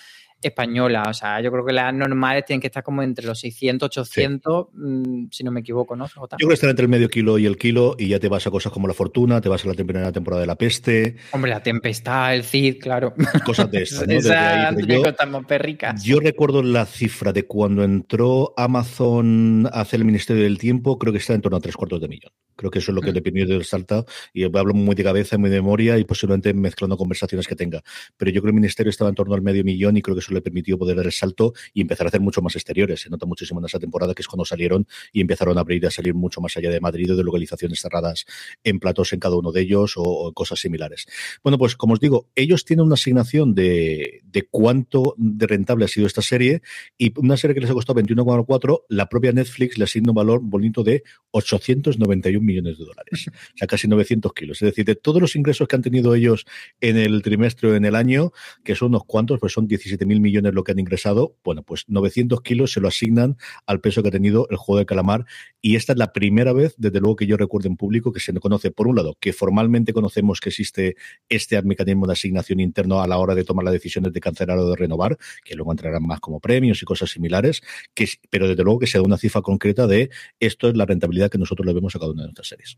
[0.48, 1.04] española.
[1.08, 4.68] O sea, yo creo que las normales tienen que estar como entre los 600, 800,
[4.74, 6.08] mm, si no me equivoco, ¿no?
[6.08, 8.46] Yo creo que están entre el medio kilo y el kilo y ya te vas
[8.48, 11.16] a cosas como La Fortuna, te vas a la primera temporada de La Peste.
[11.32, 13.14] Hombre, La Tempestad, El Cid, claro.
[13.46, 14.20] Cosas de estas, ¿no?
[16.04, 21.14] yo, recuerdo la cifra de cuando entró Amazon a hacer el Ministerio del Tiempo, creo
[21.14, 22.32] que está en torno a tres cuartos de millón.
[22.56, 23.16] Creo que eso es lo que mm.
[23.16, 27.48] dependió del salto y hablo muy de cabeza, muy de memoria y posiblemente mezclando conversaciones
[27.48, 27.82] que tenga.
[28.18, 30.20] Pero yo creo que el Ministerio estaba en torno al medio millón y creo que
[30.20, 33.02] eso le permitió poder dar el salto y empezar a hacer mucho más exteriores.
[33.02, 35.88] Se nota muchísimo en esa temporada que es cuando salieron y empezaron a abrir y
[35.88, 38.26] a salir mucho más allá de Madrid o de localizaciones cerradas
[38.64, 41.08] en platos en cada uno de ellos o, cosas similares.
[41.44, 45.88] Bueno, pues como os digo, ellos tienen una asignación de, de cuánto de rentable ha
[45.88, 46.62] sido esta serie
[46.98, 50.40] y una serie que les ha costado 21,4, la propia Netflix le asigna un valor
[50.42, 54.62] bonito de 891 millones de dólares, o sea, casi 900 kilos.
[54.62, 56.46] Es decir, de todos los ingresos que han tenido ellos
[56.80, 58.32] en el trimestre o en el año,
[58.64, 61.86] que son unos cuantos, pues son 17 mil millones lo que han ingresado, bueno, pues
[61.88, 65.26] 900 kilos se lo asignan al peso que ha tenido el juego de calamar
[65.62, 68.34] y esta es la primera vez, desde luego que yo recuerdo en público, que se
[68.40, 70.96] conoce, por un lado, que formalmente conocemos que existe
[71.30, 74.70] este mecanismo de asignación interno a la hora de tomar las decisiones de cancelar o
[74.70, 77.62] de renovar, que luego entrarán más como premios y cosas similares,
[77.94, 81.30] que, pero desde luego que se da una cifra concreta de esto es la rentabilidad
[81.30, 82.78] que nosotros le vemos a cada una de nuestras series.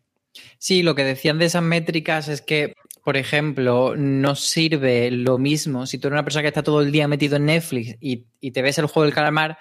[0.57, 2.73] Sí, lo que decían de esas métricas es que,
[3.03, 5.85] por ejemplo, no sirve lo mismo.
[5.85, 8.61] Si tú eres una persona que está todo el día metido en Netflix y, te
[8.61, 9.57] ves el juego del calamar,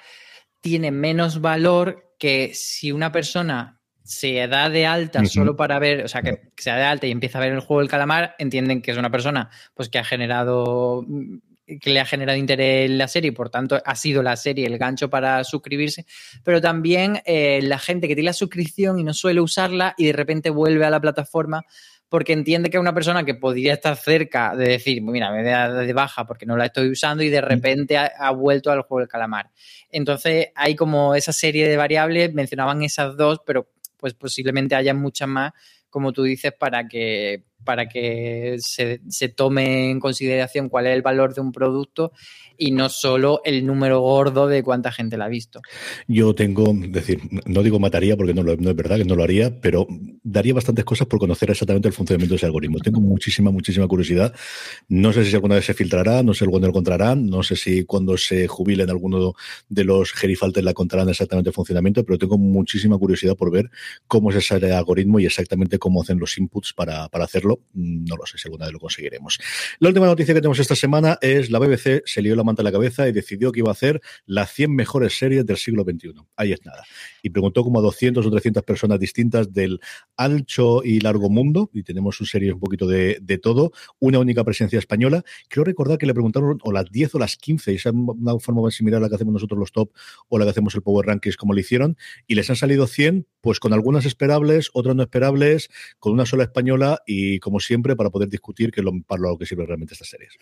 [0.60, 6.08] tiene menos valor que si una persona se da de alta solo para ver, o
[6.08, 8.80] sea, que, se da de alta y empieza a ver el juego del calamar, entienden
[8.80, 11.04] que es una persona pues que ha generado
[11.80, 14.66] que le ha generado interés en la serie y por tanto ha sido la serie
[14.66, 16.06] el gancho para suscribirse,
[16.44, 20.12] pero también eh, la gente que tiene la suscripción y no suele usarla y de
[20.12, 21.64] repente vuelve a la plataforma
[22.12, 25.86] porque entiende que es una persona que podría estar cerca de decir, mira, me voy
[25.86, 29.08] de baja porque no la estoy usando y de repente ha, vuelto al juego del
[29.08, 29.50] calamar.
[29.90, 35.26] Entonces hay como esa serie de variables, mencionaban esas dos, pero pues posiblemente haya muchas
[35.26, 35.52] más,
[35.88, 41.02] como tú dices, para que para que se, se, tome en consideración cuál es el
[41.02, 42.12] valor de un producto
[42.56, 45.60] y no solo el número gordo de cuánta gente la ha visto.
[46.06, 49.60] Yo tengo, decir, no digo mataría porque no, no es verdad que no lo haría,
[49.60, 49.86] pero
[50.22, 52.78] daría bastantes cosas por conocer exactamente el funcionamiento de ese algoritmo.
[52.78, 54.34] Tengo muchísima, muchísima curiosidad.
[54.88, 57.84] No sé si alguna vez se filtrará, no sé cuándo lo encontrarán, no sé si
[57.84, 59.34] cuando se jubilen alguno
[59.68, 63.70] de los gerifaltes la contarán exactamente el funcionamiento, pero tengo muchísima curiosidad por ver
[64.06, 68.26] cómo es ese algoritmo y exactamente cómo hacen los inputs para, para hacerlo no lo
[68.26, 69.38] sé si alguna vez lo conseguiremos.
[69.78, 72.64] La última noticia que tenemos esta semana es la BBC se lió la manta a
[72.64, 76.14] la cabeza y decidió que iba a hacer las 100 mejores series del siglo XXI.
[76.36, 76.84] Ahí es nada.
[77.22, 79.80] Y preguntó como a 200 o 300 personas distintas del
[80.16, 84.78] ancho y largo mundo, y tenemos su serie un poquito de, todo, una única presencia
[84.78, 85.24] española.
[85.48, 88.70] Creo recordar que le preguntaron o las 10 o las 15, y es una forma
[88.70, 89.90] similar a la que hacemos nosotros los top
[90.28, 93.26] o la que hacemos el Power Rankings como lo hicieron, y les han salido 100,
[93.40, 98.08] pues con algunas esperables, otras no esperables, con una sola española y como siempre para
[98.08, 100.38] poder discutir que lo, para lo que sirven realmente estas series.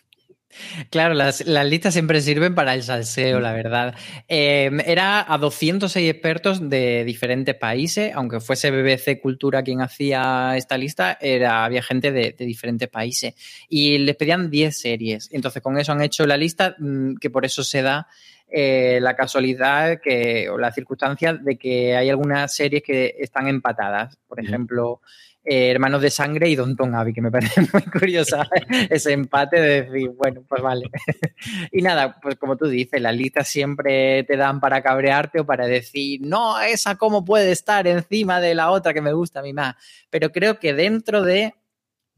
[0.91, 3.95] Claro, las, listas siempre sirven para el salseo, la verdad.
[4.27, 10.77] Em, era a 206 expertos de diferentes países, aunque fuese BBC Cultura quien hacía esta
[10.77, 13.35] lista, era, había gente de, diferentes países.
[13.68, 15.29] Y les pedían 10 series.
[15.33, 18.09] Entonces, con eso han hecho la lista, mm, que por eso se da
[18.53, 24.18] eh, la casualidad que, o la circunstancia de que hay algunas series que están empatadas.
[24.26, 25.01] Por ejemplo,
[25.42, 28.46] eh, Hermanos de Sangre y Don Tom Abbey, que me parece muy curiosa
[28.90, 30.90] ese empate de decir, bueno, pues vale.
[31.72, 35.66] y nada, pues como tú dices, las listas siempre te dan para cabrearte o para
[35.66, 39.53] decir, no, esa cómo puede estar encima de la otra que me gusta a mí
[39.53, 39.76] más.
[40.11, 41.55] Pero creo que dentro de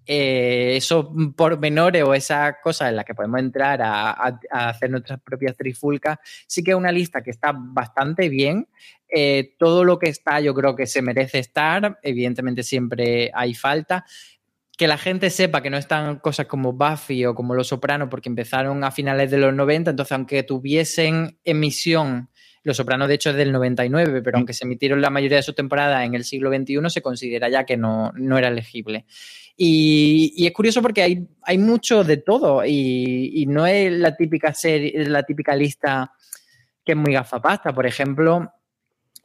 [0.07, 5.57] eh, esos pormenores o esa cosa en la que podemos entrar a, hacer nuestras propias
[5.57, 8.69] trifulcas, sí que es una lista que está bastante bien.
[9.09, 14.05] Eh, todo lo que está yo creo que se merece estar, evidentemente siempre hay falta.
[14.77, 18.29] Que la gente sepa que no están cosas como Buffy o como Los Sopranos porque
[18.29, 22.31] empezaron a finales de los 90, entonces aunque tuviesen emisión
[22.65, 24.41] los Sopranos, de hecho, es del 99, pero mm.
[24.41, 27.65] aunque se emitieron la mayoría de su temporada en el siglo XXI, se considera ya
[27.65, 29.07] que no, no era elegible.
[29.57, 34.93] Y, es curioso porque hay, hay mucho de todo y, no es la típica serie,
[35.09, 36.13] la típica lista
[36.85, 37.75] que es muy gafapasta.
[37.75, 38.53] Por ejemplo,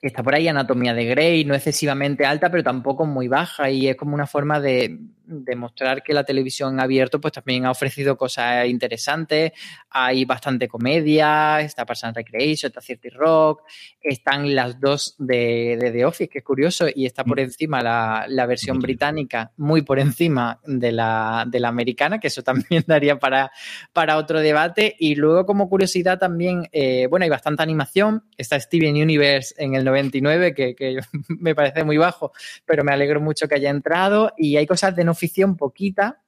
[0.01, 3.95] está por ahí Anatomía de Grey, no excesivamente alta, pero tampoco muy baja y es
[3.95, 9.51] como una forma de, demostrar que la televisión abierto pues también ha ofrecido cosas interesantes,
[9.89, 13.63] hay bastante comedia, está Parks Recreation, está Cierty Rock,
[14.01, 17.43] están las dos de, de, The Office, que es curioso, y está por mm.
[17.43, 22.43] encima la, la versión británica, muy por encima de la, de la americana, que eso
[22.43, 23.51] también daría para,
[23.93, 28.95] para otro debate, y luego como curiosidad también, eh, bueno, hay bastante animación, está Steven
[28.95, 32.31] Universe en el 99, que, que me parece muy bajo,
[32.65, 36.23] pero me alegro mucho que haya entrado, y hay cosas de no ficción poquita,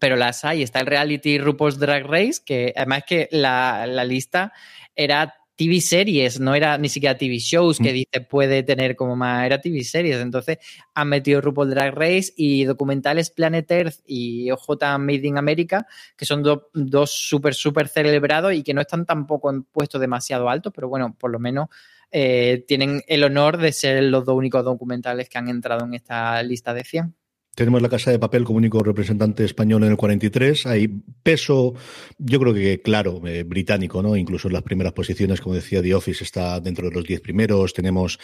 [0.00, 0.62] pero las hay.
[0.62, 4.52] Está el reality RuPaul's Drag Race, que además que la, lista
[4.94, 7.94] era TV series, no era ni siquiera TV shows, que mm.
[7.94, 10.16] dice puede tener como más, era TV series.
[10.20, 10.58] Entonces
[10.94, 15.86] han metido RuPaul's Drag Race y documentales Planet Earth y OJ Made in America,
[16.16, 20.72] que son dos súper, súper celebrados y que no están tampoco en puestos demasiado altos,
[20.74, 21.68] pero bueno, por lo menos
[22.10, 26.42] eh, tienen el honor de ser los dos únicos documentales que han entrado en esta
[26.42, 27.14] lista de 100.
[27.56, 30.66] Tenemos la Casa de Papel como único representante español en el 43.
[30.66, 30.88] Hay
[31.22, 31.72] peso,
[32.18, 34.14] yo creo que claro, eh, británico, ¿no?
[34.14, 37.72] Incluso en las primeras posiciones, como decía The Office, está dentro de los 10 primeros.
[37.72, 38.18] Tenemos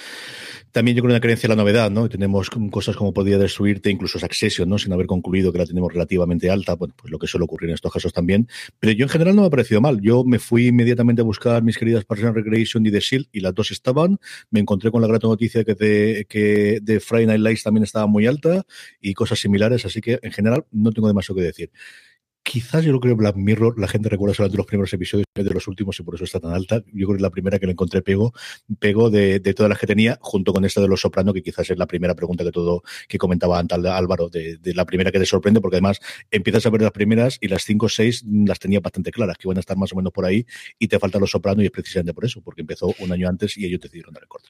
[0.70, 2.10] también, yo creo, una creencia en la novedad, ¿no?
[2.10, 4.76] Tenemos cosas como Podía Destruirte, incluso Succession, ¿no?
[4.76, 6.74] Sin haber concluido que la tenemos relativamente alta.
[6.74, 8.48] Bueno, pues lo que suele ocurrir en estos casos también.
[8.80, 10.02] Pero yo en general no me ha parecido mal.
[10.02, 13.54] Yo me fui inmediatamente a buscar mis queridas Parks Recreation y The Shield y las
[13.54, 14.18] dos estaban.
[14.50, 18.06] Me encontré con la grata noticia que de, que de Friday Night Lights también estaba
[18.06, 18.66] muy alta
[19.00, 21.70] y cosas similares, así que en general no tengo demasiado que decir.
[22.44, 25.68] Quizás yo creo que Black Mirror la gente recuerda solamente los primeros episodios de los
[25.68, 26.82] últimos y por eso está tan alta.
[26.86, 28.32] Yo creo que es la primera que le encontré pego,
[28.80, 31.78] pego de, todas las que tenía, junto con esta de los Soprano, que quizás es
[31.78, 35.60] la primera pregunta que todo que comentaba antes Álvaro, de, la primera que te sorprende,
[35.60, 36.00] porque además
[36.32, 39.46] empiezas a ver las primeras y las cinco o seis las tenía bastante claras, que
[39.46, 40.44] iban a estar más o menos por ahí,
[40.80, 43.56] y te faltan los Soprano y es precisamente por eso, porque empezó un año antes
[43.56, 44.48] y ellos decidieron dar el corte.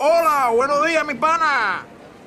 [0.00, 1.97] Hola, buenos días, mi pana.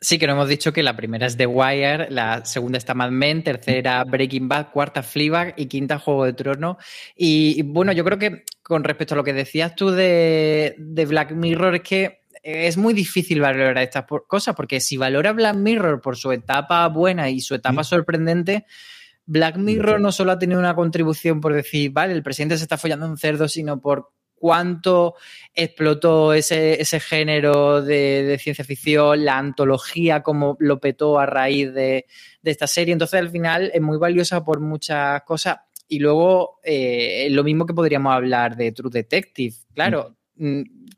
[0.00, 3.10] Sí, que no hemos dicho que la primera es The Wire, la segunda está Mad
[3.10, 6.76] Men, tercera Breaking Bad, cuarta Fleabag y quinta Juego de Tronos.
[7.16, 10.76] Y, bueno, yo creo que con respecto a lo que decías tú de,
[11.08, 16.00] Black Mirror, es que es muy difícil valorar estas cosas, porque si valora Black Mirror
[16.00, 18.66] por su etapa buena y su etapa sorprendente,
[19.26, 22.78] Black Mirror no solo ha tenido una contribución por decir, vale, el presidente se está
[22.78, 25.14] follando un cerdo, sino por cuánto
[25.54, 32.06] explotó ese, ese género de, ciencia ficción, la antología, cómo lo petó a raíz de,
[32.42, 32.92] esta serie.
[32.92, 35.58] Entonces, al final, es muy valiosa por muchas cosas.
[35.86, 39.54] Y luego, eh, lo mismo que podríamos hablar de True Detective.
[39.74, 40.17] Claro,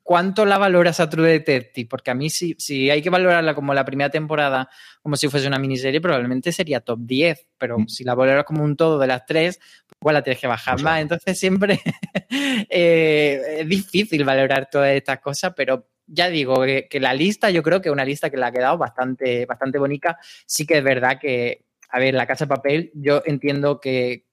[0.02, 1.88] ¿cuánto la valoras a True Detective?
[1.88, 4.68] Porque a mí, si, si hay que valorarla como la primera temporada,
[5.02, 7.46] como si fuese una miniserie, probablemente sería top 10.
[7.58, 7.88] Pero mm.
[7.88, 10.80] si la valoras como un todo de las tres, pues igual la tienes que bajar
[10.82, 11.00] más.
[11.00, 11.80] Entonces, siempre
[12.68, 17.80] eh, es difícil valorar todas estas cosas, pero ya digo que, la lista, yo creo
[17.80, 20.18] que es una lista que le ha quedado bastante, bastante bonita.
[20.44, 24.26] Sí que es verdad que, a ver, la Casa de Papel, yo entiendo que,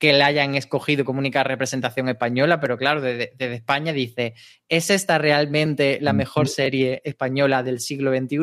[0.00, 4.34] que la hayan escogido como única representación española, pero claro, desde, España dice,
[4.68, 8.38] ¿es esta realmente la mejor serie española del siglo XXI?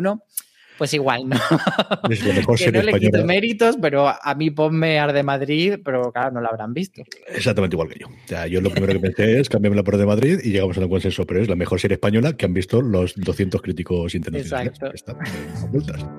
[0.78, 1.36] Pues igual, ¿no?
[2.58, 6.42] que no le quito méritos, pero a mí ponme Ar de Madrid, pero claro, no
[6.42, 7.02] la habrán visto.
[7.28, 8.46] Exactamente igual que yo.
[8.46, 10.90] yo lo primero que pensé es cambiarme la por de Madrid y llegamos a un
[10.90, 14.74] consenso, pero es la mejor serie española que han visto los 200 críticos internacionales.
[14.80, 15.18] Exacto.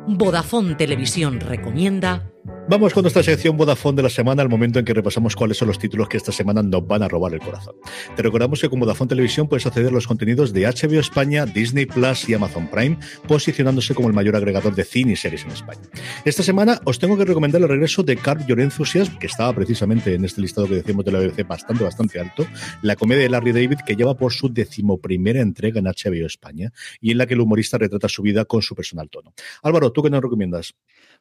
[0.08, 2.28] Vodafone Televisión recomienda
[2.70, 5.68] Vamos con nuestra sección Vodafone de la semana, al momento en que repasamos cuáles son
[5.68, 7.74] los títulos que esta semana nos van a robar el corazón.
[8.14, 11.86] Te recordamos que con Vodafone Televisión puedes acceder a los contenidos de HBO España, Disney
[11.86, 15.80] Plus y Amazon Prime, posicionándose como el mayor agregador de cine y series en España.
[16.26, 20.12] Esta semana os tengo que recomendar el regreso de Carp Your Enthusiasm, que estaba precisamente
[20.12, 22.46] en este listado que decíamos de la BBC bastante, bastante alto,
[22.82, 26.70] la comedia de Larry David que lleva por su decimoprimera entrega en HBO España
[27.00, 29.32] y en la que el humorista retrata su vida con su personal tono.
[29.62, 30.74] Álvaro, ¿tú qué nos recomiendas?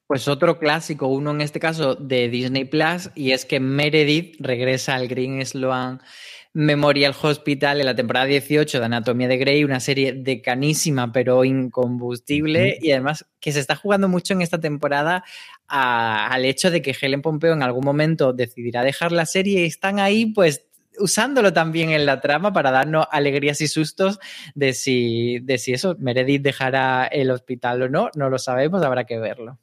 [0.08, 4.96] Pues otro clásico, uno en este caso de Disney Plus, y es que Meredith regresa
[4.96, 6.02] al Green Sloan
[6.54, 12.80] Memorial Hospital en la temporada 18 de Anatomía de Grey, una serie decanísima pero incombustible
[12.82, 15.24] y además que se está jugando mucho en esta temporada
[15.68, 20.00] al hecho de que Helen Pompeo en algún momento decidirá dejar la serie y están
[20.00, 20.66] ahí pues
[20.98, 24.20] usándolo también en la trama para darnos alegrías y sustos
[24.56, 29.04] de si, de si eso, Meredith dejará el hospital o no, no lo sabemos, habrá
[29.04, 29.60] que verlo.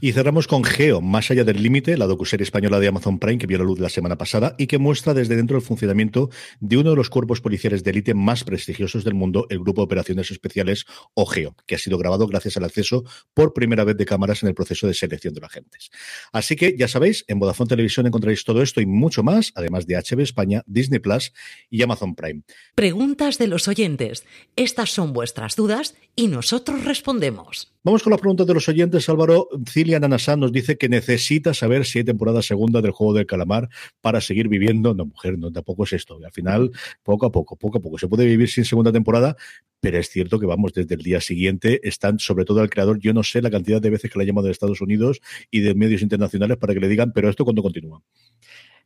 [0.00, 3.46] Y cerramos con Geo, Más allá del límite, la docuserie española de Amazon Prime que
[3.46, 6.90] vio la luz la semana pasada y que muestra desde dentro el funcionamiento de uno
[6.90, 10.84] de los cuerpos policiales de élite más prestigiosos del mundo, el Grupo de Operaciones Especiales
[11.14, 13.04] o GEO, que ha sido grabado gracias al acceso
[13.34, 15.90] por primera vez de cámaras en el proceso de selección de los agentes.
[16.32, 19.96] Así que ya sabéis, en Vodafone Televisión encontraréis todo esto y mucho más, además de
[19.96, 21.32] HB España, Disney Plus
[21.70, 22.42] y Amazon Prime.
[22.74, 24.24] Preguntas de los oyentes.
[24.56, 27.71] Estas son vuestras dudas y nosotros respondemos.
[27.84, 29.48] Vamos con las preguntas de los oyentes, Álvaro.
[29.68, 33.68] Cilia Nanasán nos dice que necesita saber si hay temporada segunda del juego del calamar
[34.00, 34.94] para seguir viviendo.
[34.94, 36.16] No, mujer, no, tampoco es esto.
[36.24, 36.70] Al final,
[37.02, 37.98] poco a poco, poco a poco.
[37.98, 39.36] Se puede vivir sin segunda temporada,
[39.80, 43.12] pero es cierto que vamos, desde el día siguiente están, sobre todo al creador, yo
[43.12, 45.20] no sé la cantidad de veces que le ha llamado de Estados Unidos
[45.50, 48.00] y de medios internacionales para que le digan, pero esto cuando continúa.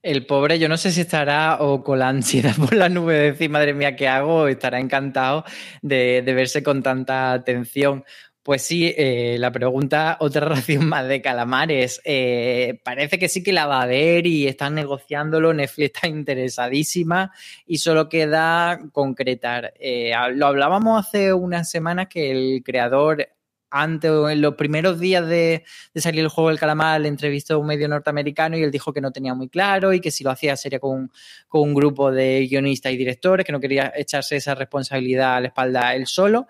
[0.03, 3.33] El pobre, yo no sé si estará o con la ansiedad por la nube de
[3.33, 4.49] decir, madre mía, ¿qué hago?
[4.49, 5.45] Estará encantado
[5.83, 8.03] de verse con tanta atención.
[8.47, 12.01] Pues sí, eh, la pregunta, otra ración más de calamares.
[12.05, 15.53] Eh, parece que sí que la va a ver y están negociándolo.
[15.53, 17.33] Netflix está interesadísima
[17.67, 19.75] y solo queda concretar.
[19.81, 23.27] Eh, lo hablábamos hace unas semanas que el creador
[23.69, 25.65] antes o en los primeros días de,
[25.97, 29.01] salir el juego del calamar le entrevistó a un medio norteamericano y él dijo que
[29.01, 31.11] no tenía muy claro y que si lo hacía sería con,
[31.51, 35.95] un grupo de guionistas y directores, que no quería echarse esa responsabilidad a la espalda
[35.95, 36.47] él solo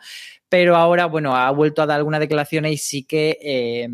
[0.49, 3.89] pero ahora, bueno, ha vuelto a dar algunas declaraciones y sí que eh,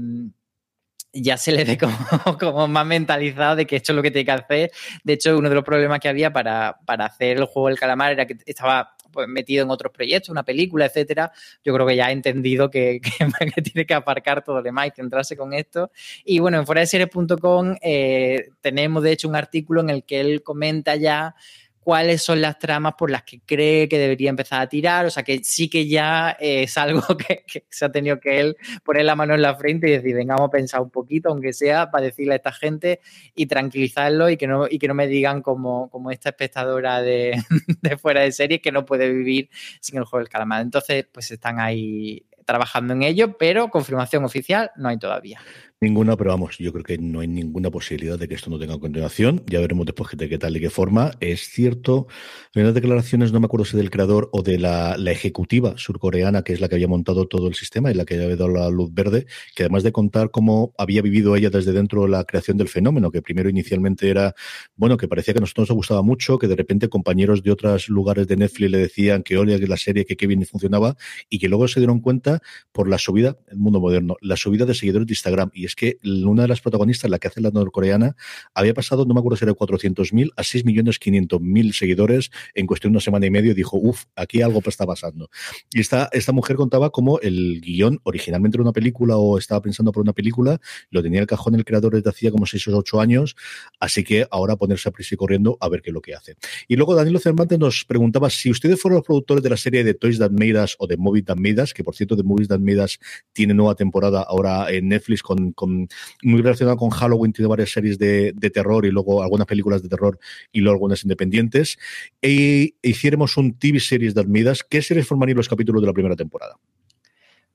[1.12, 1.78] ya se le ve
[2.40, 4.70] como, más mentalizado de que esto es lo que tiene que hacer.
[5.05, 8.26] De hecho, uno de los problemas que había para, hacer el juego del calamar era
[8.26, 11.32] que estaba pues, metido en otros proyectos, una película, etcétera.
[11.62, 13.00] Yo creo que ya ha entendido que,
[13.64, 15.90] tiene que aparcar todo lo demás y centrarse con esto.
[16.24, 20.20] Y bueno, en fuera de series.com eh, tenemos de hecho un artículo en el que
[20.20, 21.34] él comenta ya
[21.83, 25.05] cuáles son las tramas por las que cree que debería empezar a tirar.
[25.07, 29.05] O sea, que sí que ya es algo que, se ha tenido que él poner
[29.05, 31.91] la mano en la frente y decir, venga, vamos a pensar un poquito, aunque sea,
[31.91, 33.01] para decirle a esta gente
[33.35, 37.43] y tranquilizarlo y que no, y que no me digan como, como esta espectadora de,
[37.83, 40.62] de fuera de serie que no puede vivir sin el juego del calamar.
[40.62, 45.40] Entonces, pues están ahí trabajando en ello, pero confirmación oficial no hay todavía.
[45.80, 48.78] Ninguna, pero vamos, yo creo que no hay ninguna posibilidad de que esto no tenga
[48.78, 49.42] continuación.
[49.48, 51.11] Ya veremos después de qué tal y qué forma.
[51.18, 52.07] Es cierto,
[52.55, 56.53] hay unas declaraciones, no me acuerdo si del creador o de la, ejecutiva surcoreana, que
[56.53, 58.94] es la que había montado todo el sistema y la que había dado la luz
[58.94, 59.26] verde,
[59.57, 63.20] que además de contar cómo había vivido ella desde dentro la creación del fenómeno, que
[63.20, 64.34] primero inicialmente era,
[64.76, 67.88] bueno, que parecía que a nosotros nos gustaba mucho, que de repente compañeros de otros
[67.88, 70.96] lugares de Netflix le decían que que la serie, que qué bien funcionaba,
[71.28, 72.41] y que luego se dieron cuenta
[72.72, 75.99] por la subida, el mundo moderno, la subida de seguidores de Instagram y es que
[76.03, 78.16] una de las protagonistas, la que hace la norcoreana,
[78.55, 83.01] había pasado, no me acuerdo si era 400.000 a 6.500.000 seguidores en cuestión de una
[83.01, 83.55] semana y medio.
[83.55, 85.30] Dijo, uff, aquí algo está pasando.
[85.72, 89.93] Y esta, esta mujer contaba como el guion originalmente era una película o estaba pensando
[89.93, 93.01] por una película, lo tenía el cajón el creador desde hacía como 6 o 8
[93.01, 93.36] años,
[93.80, 96.36] así que ahora ponerse a prisa y corriendo a ver qué es lo que hace.
[96.68, 99.95] Y luego Danilo Cervantes nos preguntaba si ustedes fueron los productores de la serie de
[99.95, 102.61] Toys That Made Us o de Movies That Made Us, que por cierto Movies That
[102.61, 102.87] Made
[103.33, 105.89] tiene nueva temporada ahora en Netflix con, con
[106.23, 109.89] muy relacionado con Halloween, tiene varias series de, de, terror y luego algunas películas de
[109.89, 110.18] terror
[110.53, 111.79] y luego algunas independientes.
[112.20, 116.16] E hiciéramos un TV series de Made ¿qué series formarían los capítulos de la primera
[116.16, 116.57] temporada?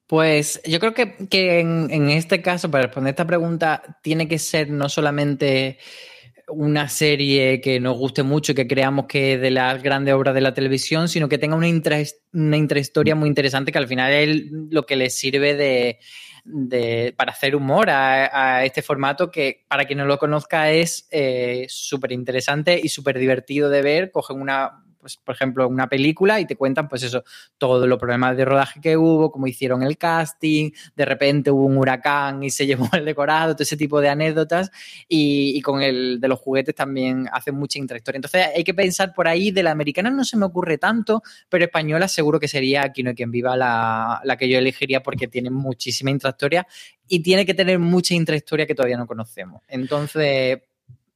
[0.08, 4.40] Pues yo creo que, que en, en, este caso, para responder esta pregunta, tiene que
[4.40, 5.80] ser no solamente
[6.50, 10.34] una serie que nos guste mucho y que creamos que es de las grandes obras
[10.34, 11.68] de la televisión, sino que tenga una,
[12.34, 16.00] una intrahistoria muy interesante que al final es lo que le sirve de,
[16.46, 21.08] de, para hacer humor a, a, este formato que para quien no lo conozca es
[21.12, 24.12] eh, súper interesante y súper divertido de ver.
[24.12, 27.24] Cogen una pues, por ejemplo, una película y te cuentan, pues eso,
[27.58, 31.78] todos los problemas de rodaje que hubo, cómo hicieron el casting, de repente hubo un
[31.78, 34.72] huracán y se llevó el decorado, todo ese tipo de anécdotas.
[35.08, 38.18] Y, y con el de los juguetes también hacen mucha intrahistoria.
[38.18, 41.66] Entonces hay que pensar por ahí, de la americana no se me ocurre tanto, pero
[41.66, 45.28] española seguro que sería Aquí no hay quien viva la, la que yo elegiría porque
[45.28, 46.68] tiene muchísima intrahistoria
[47.08, 49.62] y tiene que tener mucha intrahistoria que todavía no conocemos.
[49.68, 50.60] Entonces,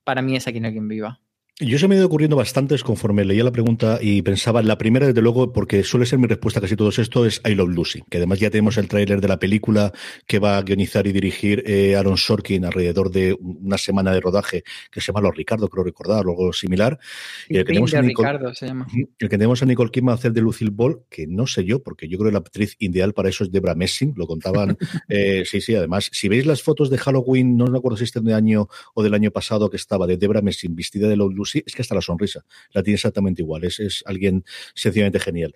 [0.03, 1.19] para mí es Aquí no hay quien viva.
[1.64, 5.05] Yo se me ha ido ocurriendo bastantes conforme leía la pregunta y pensaba, la primera,
[5.05, 8.01] desde luego, porque suele ser mi respuesta a casi todo esto, es I Love Lucy,
[8.09, 9.93] que además ya tenemos el tráiler de la película
[10.26, 14.64] que va a guionizar y dirigir eh, Aaron Sorkin alrededor de una semana de rodaje,
[14.89, 16.97] que se llama Los Ricardo, creo recordar, o algo similar.
[17.47, 18.88] Y el que, tenemos a Nicole, Ricardo, se llama.
[18.95, 21.84] el que tenemos a Nicole Kidman a hacer de Lucille Ball, que no sé yo,
[21.84, 24.80] porque yo creo que la actriz ideal para eso es Debra Messing, lo contaban.
[25.09, 28.12] eh, sí, sí, además, si veis las fotos de Halloween, no me acuerdo si es
[28.12, 31.51] de año o del año pasado que estaba, de Debra Messing vestida de Love Lucy,
[31.54, 33.64] es que hasta la sonrisa la tiene exactamente igual.
[33.64, 34.43] Es, es alguien
[34.74, 35.54] sencillamente genial.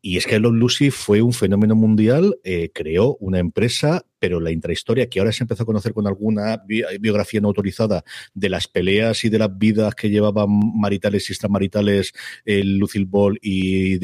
[0.00, 4.50] Y es que Love Lucy fue un fenómeno mundial, eh, creó una empresa, pero la
[4.50, 8.04] intrahistoria que ahora se empezó a conocer con alguna bi biografía no autorizada
[8.34, 12.12] de las peleas y de las vidas que llevaban maritales y extramaritales
[12.44, 13.98] eh, Lucille Ball y,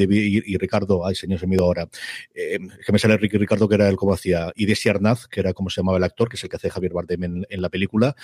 [0.57, 1.87] Ricardo, ay señor, se me ido ahora,
[2.33, 5.39] eh, que me sale Ricky Ricardo que era el como hacía, y Desi Arnaz, que
[5.39, 7.61] era como se llamaba el actor, que es el que hace Javier Bardem en, en
[7.61, 8.15] la película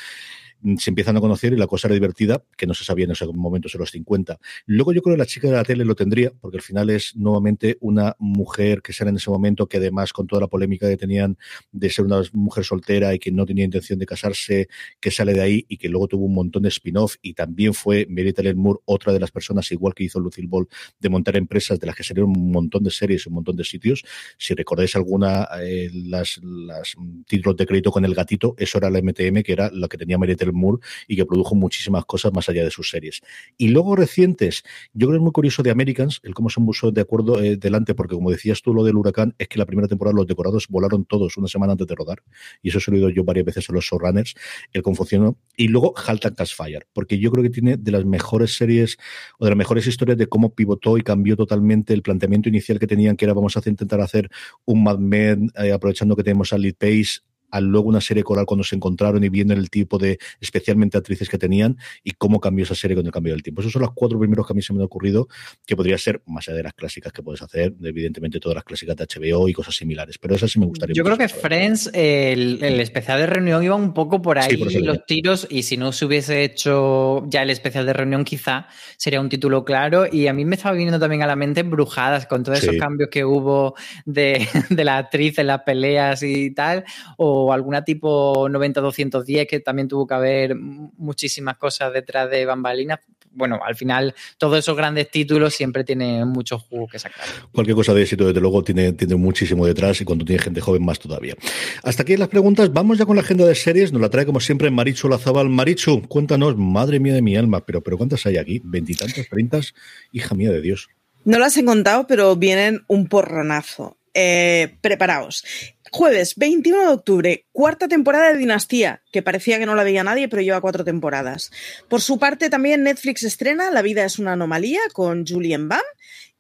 [0.78, 3.34] se empiezan a conocer y la cosa era divertida, que no se sabía en esos
[3.34, 4.40] momentos en los 50.
[4.66, 7.16] Luego yo creo que la chica de la tele lo tendría, porque al final es
[7.16, 10.98] nuevamente una mujer que sale en ese momento, que además con toda la polémica que
[10.98, 11.38] tenían
[11.80, 14.68] de ser una mujer soltera y que no tenía intención de casarse,
[15.00, 18.06] que sale de ahí y que luego tuvo un montón de spin-off y también fue
[18.10, 20.68] Mary Tyler Moore, otra de las personas, igual que hizo Lucille Ball,
[21.00, 24.04] de montar empresas de las que salieron un montón de series, un montón de sitios.
[24.38, 26.96] Si recordáis alguna, eh, las, las
[27.28, 30.18] títulos de crédito con el gatito, eso era la MTM, que era la que tenía
[30.18, 33.22] Mary Tyler Moore y que produjo muchísimas cosas más allá de sus series.
[33.58, 34.64] Y luego recientes,
[34.94, 37.58] yo creo que es muy curioso de Americans, el cómo se puso de acuerdo eh,
[37.58, 40.68] delante, porque como decías tú lo del huracán, es que la primera temporada los decorados
[40.68, 42.24] volaron todos una semana antes de rodar,
[42.62, 44.36] y eso se lo he oído yo varias veces a los showrunners,
[44.74, 45.38] el cómo funcionó.
[45.56, 48.98] Y luego Halt and Catch Fire, porque yo creo que tiene de las mejores series
[49.38, 52.88] o de las mejores historias de cómo pivotó y cambió totalmente el planteamiento inicial que
[52.88, 54.30] tenían, que era vamos a intentar hacer
[54.66, 58.46] un Mad Men, eh, aprovechando que tenemos a Lead Pace, a luego una serie coral
[58.46, 62.64] cuando se encontraron y viendo el tipo de especialmente actrices que tenían y cómo cambió
[62.64, 63.62] esa serie con el cambio del tiempo.
[63.62, 65.28] Esos son los cuatro primeros que a mí se me han ocurrido
[65.66, 68.96] que podría ser más allá de las clásicas que puedes hacer, evidentemente todas las clásicas
[68.96, 70.94] de HBO y cosas similares, pero esas sí me gustaría.
[70.94, 74.58] Yo creo que Friends, el, el, especial de reunión iba un poco por ahí, sí,
[74.58, 78.68] por los tiros, y si no se hubiese hecho ya el especial de reunión, quizá
[78.98, 80.06] sería un título claro.
[80.12, 82.68] Y a mí me estaba viniendo también a la mente Brujadas, con todos sí.
[82.68, 83.76] esos cambios que hubo
[84.06, 86.84] de, de la actriz en las peleas y tal,
[87.18, 93.00] o o alguna tipo 90-210 que también tuvo que haber muchísimas cosas detrás de bambalinas.
[93.32, 97.24] Bueno, al final todos esos grandes títulos siempre tienen mucho jugo que sacar.
[97.52, 100.84] Cualquier cosa de éxito, desde luego, tiene, tiene muchísimo detrás y cuando tiene gente joven
[100.84, 101.36] más todavía.
[101.84, 102.74] Hasta aquí las preguntas.
[102.74, 103.94] Vamos ya con la agenda de series.
[103.94, 105.50] Nos la trae como siempre Marichu Lazabal.
[105.50, 108.62] Marichu, cuéntanos, madre mía de mi alma, pero, pero ¿cuántas hay aquí?
[108.64, 109.74] ¿Veintitantas, treintas?
[110.12, 110.90] Hija mía de Dios.
[111.26, 113.99] No las he contado, pero vienen un porronazo.
[114.14, 115.44] Eh, preparaos.
[115.92, 120.28] Jueves 21 de octubre, cuarta temporada de Dinastía, que parecía que no la veía nadie,
[120.28, 121.52] pero lleva cuatro temporadas.
[121.88, 125.82] Por su parte, también Netflix estrena La vida es una anomalía con Julian Bam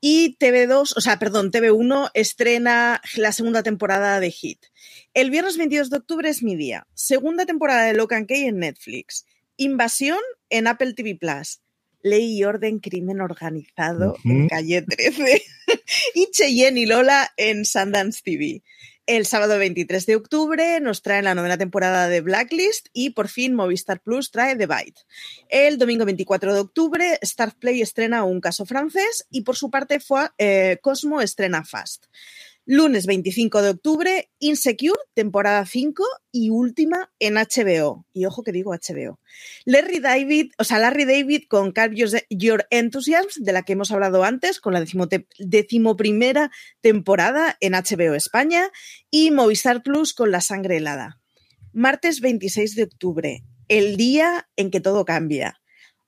[0.01, 4.65] y TV2, o sea, perdón, TV1 estrena la segunda temporada de Hit.
[5.13, 6.87] El viernes 22 de octubre es mi día.
[6.93, 9.25] Segunda temporada de Locan Key en Netflix.
[9.57, 11.59] Invasión en Apple TV Plus.
[12.01, 14.31] Ley y Orden, Crimen Organizado uh -huh.
[14.31, 15.41] en Calle 13.
[16.15, 18.61] y Cheyenne y Lola en Sundance TV.
[19.09, 23.55] El sábado 23 de octubre nos trae la novena temporada de Blacklist y por fin
[23.55, 25.01] Movistar Plus trae The Bite.
[25.49, 29.97] El domingo 24 de octubre Start Play estrena Un caso francés y por su parte
[30.37, 32.05] eh, Cosmo estrena Fast.
[32.71, 38.05] Lunes 25 de octubre, Insecure, temporada 5 y última en HBO.
[38.13, 39.19] Y ojo que digo HBO.
[39.65, 41.95] Larry David, o sea, Larry David con Carve
[42.29, 44.85] Your Enthusiasm, de la que hemos hablado antes, con la
[45.39, 46.51] decimoprimera
[46.81, 48.69] temporada en HBO España,
[49.09, 51.19] y Movistar Plus con La Sangre Helada.
[51.73, 55.59] Martes 26 de octubre, el día en que todo cambia.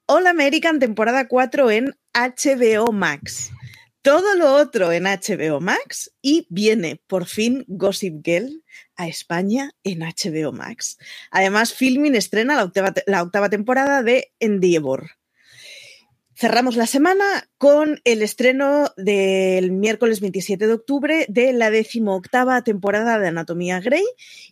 [0.06, 3.52] All American, temporada 4 en HBO Max
[4.02, 8.64] todo lo otro en HBO Max y viene por fin Gossip Girl
[8.96, 10.98] a España en HBO Max.
[11.30, 15.12] Además, Filming estrena la octava, la octava temporada de Endeavor.
[16.34, 23.20] Cerramos la semana con el estreno del miércoles 27 de octubre de la decimoctava temporada
[23.20, 24.06] de Anatomía Grey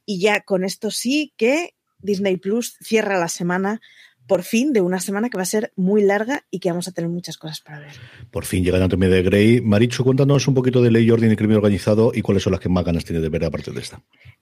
[0.05, 3.81] y ya con esto sí que Disney Plus cierra la semana
[4.30, 6.91] por fin de una semana que va a ser muy larga y que vamos a
[6.91, 7.91] tener muchas cosas para ver.
[8.30, 9.59] Por fin llega Anatomía de Grey.
[9.59, 12.69] Marichu, cuéntanos un poquito de ley, orden y crimen organizado y cuáles son las que
[12.69, 14.01] más ganas tiene de ver aparte de esta.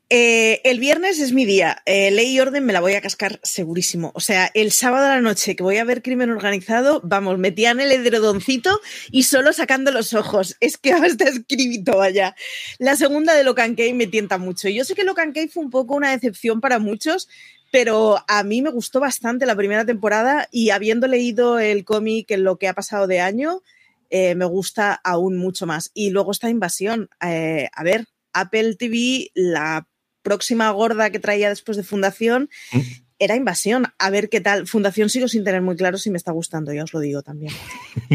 [0.09, 1.81] Eh, el viernes es mi día.
[1.85, 4.11] Eh, ley y orden me la voy a cascar segurísimo.
[4.13, 7.71] O sea, el sábado a la noche que voy a ver crimen organizado, vamos, metía
[7.71, 10.57] en el edredoncito y solo sacando los ojos.
[10.59, 12.35] Es que está escrito allá.
[12.77, 14.67] La segunda de Locan Key me tienta mucho.
[14.67, 17.29] Yo sé que Locan Key fue un poco una decepción para muchos,
[17.72, 22.43] pero a mí me gustó bastante la primera temporada y habiendo leído el cómic en
[22.43, 23.61] lo que ha pasado de año,
[24.09, 25.91] eh, me gusta aún mucho más.
[25.93, 27.09] Y luego esta invasión.
[27.22, 29.88] Eh, a ver, Apple TV, la
[30.22, 32.80] próxima gorda que traía después de Fundación, mm.
[33.20, 33.88] era invasión.
[33.97, 34.68] A ver qué tal.
[34.68, 37.53] Fundación sigo sin tener muy claro si me está gustando, ya os lo digo también.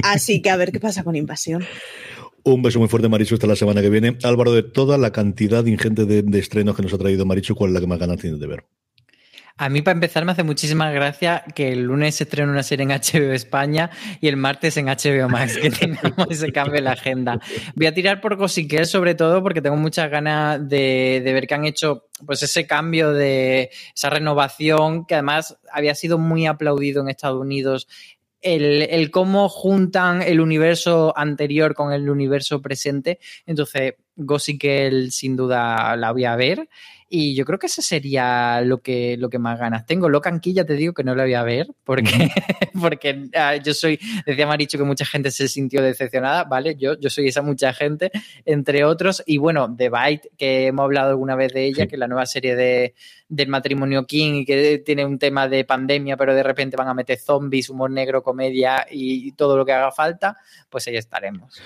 [0.02, 1.64] Así que a ver qué pasa con invasión.
[2.44, 4.18] Un beso muy fuerte, Marichu, hasta la semana que viene.
[4.24, 7.70] Álvaro, de toda la cantidad ingente de, de estrenos que nos ha traído Marichu, ¿cuál
[7.70, 8.64] es la que más ganas tienes de ver?
[9.56, 12.84] A mí, para empezar, me hace muchísima gracia que el lunes se estrene una serie
[12.84, 13.90] en HBO España
[14.20, 17.38] y el martes en HBO Max, que tengamos ese cambio en la agenda.
[17.74, 21.64] Voy a tirar por Cosiquel, sobre todo, porque tengo muchas ganas de, ver que han
[21.64, 27.40] hecho pues ese cambio de esa renovación, que además había sido muy aplaudido en Estados
[27.40, 27.88] Unidos
[28.40, 33.20] el, el, cómo juntan el universo anterior con el universo presente.
[33.46, 33.94] Entonces,
[34.24, 34.62] Gossip
[35.10, 36.68] sin duda la voy a ver.
[37.14, 40.08] Y yo creo que ese sería lo que, lo que más ganas tengo.
[40.08, 42.30] Locan Key ya te digo que no lo voy a ver porque,
[42.80, 46.74] porque ah, yo soy, decía Maricho que mucha gente se sintió decepcionada, ¿vale?
[46.74, 48.10] Yo, yo soy esa mucha gente,
[48.46, 49.22] entre otros.
[49.26, 52.24] Y bueno, The Bite, que hemos hablado alguna vez de ella, que es la nueva
[52.24, 52.94] serie de,
[53.28, 56.94] del matrimonio King y que tiene un tema de pandemia, pero de repente van a
[56.94, 60.38] meter zombies, humor negro, comedia y todo lo que haga falta,
[60.70, 61.60] pues ahí estaremos.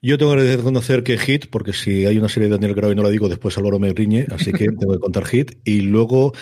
[0.00, 2.94] Yo tengo que reconocer que Hit, porque si hay una serie de Daniel Grau y
[2.94, 5.52] no la digo, después Álvaro me riñe, así que tengo que contar Hit.
[5.64, 6.32] Y luego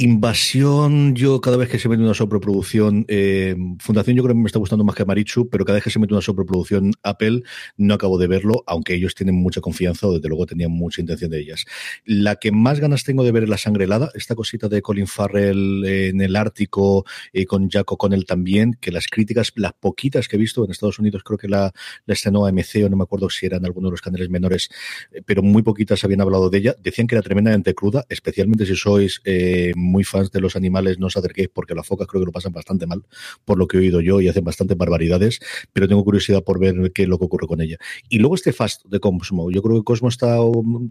[0.00, 4.46] Invasión, yo cada vez que se mete una sobreproducción, eh, Fundación yo creo que me
[4.46, 7.42] está gustando más que Marichu, pero cada vez que se mete una sobreproducción Apple
[7.76, 11.32] no acabo de verlo, aunque ellos tienen mucha confianza o desde luego tenían mucha intención
[11.32, 11.64] de ellas.
[12.04, 15.08] La que más ganas tengo de ver es La Sangre Helada, esta cosita de Colin
[15.08, 20.36] Farrell en el Ártico y con Jack O'Connell también, que las críticas, las poquitas que
[20.36, 21.72] he visto en Estados Unidos, creo que la,
[22.06, 24.70] la estrenó AMC o no me acuerdo si eran algunos de los canales menores,
[25.10, 26.76] eh, pero muy poquitas habían hablado de ella.
[26.80, 31.06] Decían que era tremendamente cruda, especialmente si sois eh, muy fans de los animales, no
[31.06, 33.04] os acerquéis porque las focas creo que lo pasan bastante mal,
[33.44, 35.40] por lo que he oído yo, y hacen bastantes barbaridades,
[35.72, 37.76] pero tengo curiosidad por ver qué es lo que ocurre con ella.
[38.08, 39.50] Y luego este Fast de Cosmo.
[39.50, 40.38] Yo creo que Cosmo está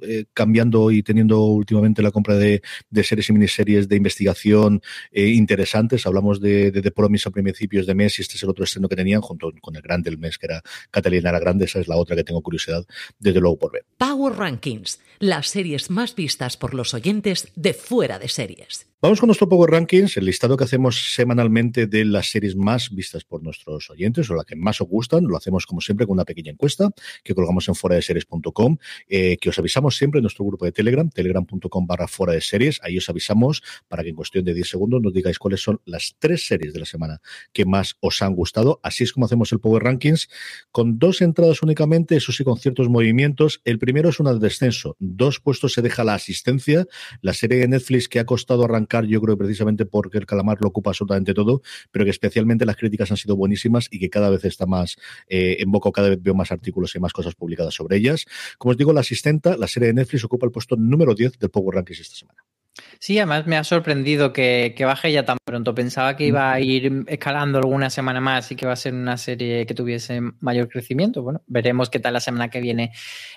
[0.01, 2.61] eh, cambiando y teniendo últimamente la compra de,
[3.03, 4.81] series y miniseries de investigación
[5.11, 6.05] eh, interesantes.
[6.05, 8.89] Hablamos de, de The Promise a principios de mes y este es el otro estreno
[8.89, 11.65] que tenían junto con el grande del mes, que era Catalina la Grande.
[11.65, 12.85] Esa es la otra que tengo curiosidad,
[13.19, 13.85] desde luego, por ver.
[13.97, 18.86] Power Rankings, las series más vistas por los oyentes de fuera de series.
[18.99, 23.23] Vamos con nuestro Power Rankings, el listado que hacemos semanalmente de las series más vistas
[23.23, 25.25] por nuestros oyentes o las que más os gustan.
[25.25, 26.89] Lo hacemos como siempre con una pequeña encuesta
[27.23, 28.77] que colgamos en fuera de series.com,
[29.07, 32.79] eh, que os avisamos siempre en nuestro grupo de Telegram, telegram.com barra fuera de series.
[32.81, 36.15] Ahí os avisamos para que en cuestión de 10 segundos nos digáis cuáles son las
[36.17, 37.21] tres series de la semana
[37.53, 38.79] que más os han gustado.
[38.81, 40.27] Así es como hacemos el Power Rankings,
[40.71, 43.61] con dos entradas únicamente, eso sí, con ciertos movimientos.
[43.63, 44.95] El primero es una de descenso.
[44.97, 46.87] Dos puestos se deja la asistencia.
[47.21, 48.76] La serie de Netflix que ha costado arrancar
[49.07, 51.61] yo creo precisamente porque el calamar lo ocupa absolutamente todo,
[51.91, 54.97] pero que especialmente las críticas han sido buenísimas y que cada vez está más
[55.27, 58.25] eh, en boca, cada vez veo más artículos y más cosas publicadas sobre ellas.
[58.57, 61.49] Como os digo, la asistenta, la serie de Netflix ocupa el puesto número 10 del
[61.49, 62.56] Power Rankings esta semana.
[62.99, 65.75] Sí, además me ha sorprendido que, baje ya tan pronto.
[65.75, 69.17] Pensaba que iba a ir escalando alguna semana más y que va a ser una
[69.17, 71.21] serie que tuviese mayor crecimiento.
[71.21, 72.91] Bueno, veremos qué tal la semana que viene.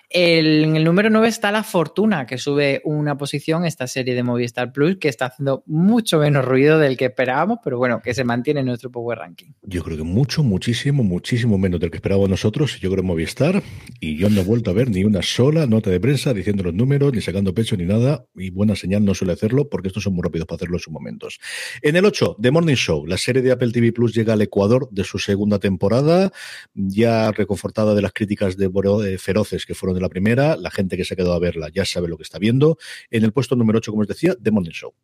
[0.09, 4.73] en el número 9 está La Fortuna, que sube una posición, esta serie de Movistar
[4.73, 8.61] Plus, que está haciendo mucho menos ruido del que esperábamos, pero bueno, que se mantiene
[8.61, 9.53] en nuestro Power Ranking.
[9.63, 12.81] Yo creo que mucho, muchísimo, muchísimo menos del que esperábamos nosotros.
[12.81, 13.63] Yo creo Movistar,
[14.01, 16.75] y yo no he vuelto a ver ni una sola nota de prensa diciendo los
[16.75, 20.15] números, ni sacando pecho, ni nada, y buena señal no suele hacer porque estos son
[20.15, 21.41] muy rápidos para hacerlo en sus momentos.
[21.83, 24.89] En el 8, The Morning Show, la serie de Apple TV Plus llega al Ecuador
[24.91, 26.33] de su segunda temporada,
[26.75, 30.97] ya reconfortada de las críticas de eh, feroces que fueron de la primera, la gente
[30.97, 32.79] que se ha quedado a verla ya sabe lo que está viendo.
[33.11, 34.95] En el puesto número 8, como os decía, The Morning Show.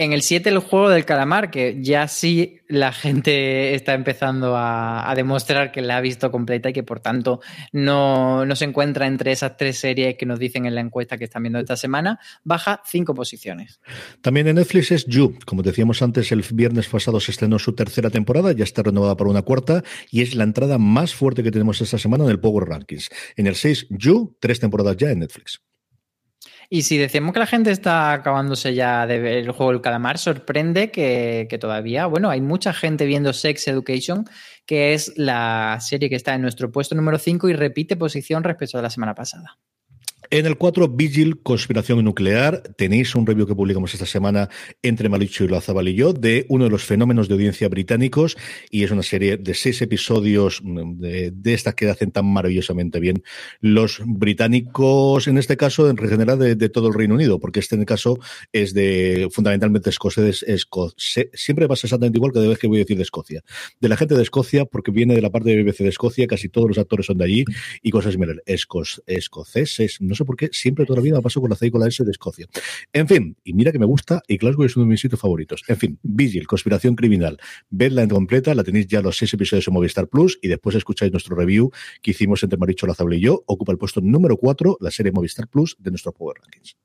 [0.00, 5.12] En el 7 el juego del calamar, que ya sí la gente está empezando a,
[5.14, 7.42] demostrar que la ha visto completa y que por tanto
[7.72, 11.42] no, se encuentra entre esas tres series que nos dicen en la encuesta que están
[11.42, 13.78] viendo esta semana, baja cinco posiciones.
[14.22, 15.38] También en Netflix es You.
[15.44, 19.28] Como decíamos antes, el viernes pasado se estrenó su tercera temporada, ya está renovada para
[19.28, 22.66] una cuarta y es la entrada más fuerte que tenemos esta semana en el Power
[22.66, 23.10] Rankings.
[23.36, 25.60] En el 6, You, tres temporadas ya en Netflix.
[26.72, 30.18] Y si decimos que la gente está acabándose ya de ver el juego del calamar,
[30.18, 34.24] sorprende que, que, todavía, bueno, hay mucha gente viendo Sex Education,
[34.66, 38.78] que es la serie que está en nuestro puesto número 5 y repite posición respecto
[38.78, 39.58] a la semana pasada.
[40.32, 42.62] En el 4, Vigil, Conspiración Nuclear.
[42.76, 44.48] Tenéis un review que publicamos esta semana
[44.80, 48.36] entre Malicho y Lazabal y yo de uno de los fenómenos de audiencia británicos
[48.70, 53.24] y es una serie de seis episodios mm, de, estas que hacen tan maravillosamente bien
[53.60, 57.80] los británicos, en este caso, en general de, todo el Reino Unido, porque este en
[57.80, 58.20] el caso
[58.52, 60.46] es de fundamentalmente escocés,
[61.34, 63.42] siempre pasa exactamente igual cada vez que voy a decir de Escocia.
[63.80, 66.48] De la gente de Escocia, porque viene de la parte de BBC de Escocia, casi
[66.48, 67.44] todos los actores son de allí
[67.82, 68.42] y cosas similares.
[69.06, 71.88] escoceses, no sé por qué, siempre toda la vida paso con la C con la
[71.88, 72.46] S de Escocia.
[72.92, 75.62] En fin, y mira que me gusta, y Glasgow es uno de mis sitios favoritos.
[75.68, 77.38] En fin, Vigil, Conspiración Criminal.
[77.70, 81.12] Vedla en completa, la tenéis ya los seis episodios en Movistar Plus, y después escucháis
[81.12, 81.70] nuestro review
[82.02, 83.42] que hicimos entre Maricho Lazable y yo.
[83.46, 86.76] Ocupa el puesto número 4, la serie Movistar Plus de nuestro Power Rankings.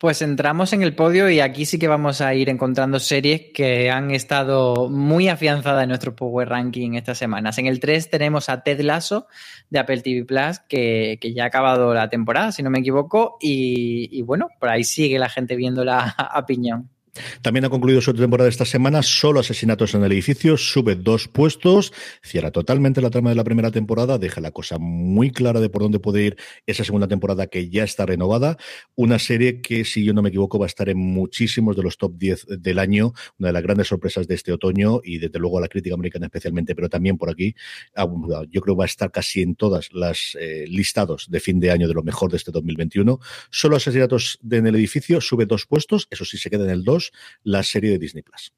[0.00, 3.90] Pues entramos en el podio y aquí sí que vamos a ir encontrando series que
[3.90, 7.58] han estado muy afianzadas en nuestro Power Ranking estas semanas.
[7.58, 9.26] En el 3 tenemos a Ted Lasso
[9.68, 14.22] de Apple TV Plus, que, ya ha acabado la temporada, si no me equivoco, y,
[14.22, 16.88] bueno, por ahí sigue la gente viéndola a piñón.
[17.42, 21.92] También ha concluido su temporada esta semana, solo asesinatos en el edificio, sube dos puestos,
[22.22, 25.82] cierra totalmente la trama de la primera temporada, deja la cosa muy clara de por
[25.82, 26.36] dónde puede ir
[26.66, 28.56] esa segunda temporada que ya está renovada.
[28.94, 31.96] Una serie que, si yo no me equivoco, va a estar en muchísimos de los
[31.96, 35.58] top 10 del año, una de las grandes sorpresas de este otoño y desde luego
[35.58, 37.54] a la crítica americana especialmente, pero también por aquí,
[37.96, 38.06] ah,
[38.50, 41.70] yo creo que va a estar casi en todas las eh, listados de fin de
[41.70, 43.18] año de lo mejor de este 2021.
[43.50, 46.99] Solo asesinatos en el edificio, sube dos puestos, eso sí se queda en el 2
[47.42, 48.52] la serie de Disney Plus.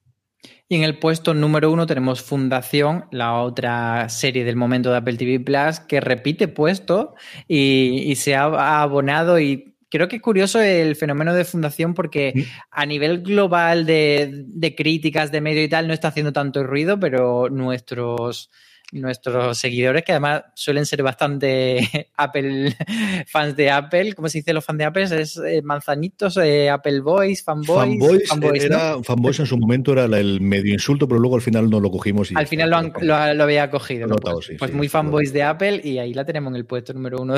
[0.69, 5.17] Y en el puesto número uno tenemos Fundación, la otra serie del momento de Apple
[5.17, 7.15] TV Plus, que repite puesto
[7.47, 12.41] y, se ha abonado y creo que es curioso el fenómeno de fundación porque mm.
[12.71, 16.99] a nivel global de, de, críticas de medio y tal no está haciendo tanto ruido,
[16.99, 18.51] pero nuestros
[18.93, 22.77] nuestros seguidores, que además suelen ser bastante Apple,
[23.27, 25.03] fans de Apple, ¿cómo se dice los fans de Apple?
[25.05, 28.29] Es eh, manzanitos, eh, Apple Boys, fanboys.
[28.29, 31.81] Fanboys, era, fanboys en su momento era el medio insulto, pero luego al final no
[31.81, 32.31] lo cogimos.
[32.31, 32.71] Y al final
[33.01, 34.09] lo, había cogido.
[34.09, 37.35] pues, pues muy fanboys de Apple y ahí la tenemos en el puesto número uno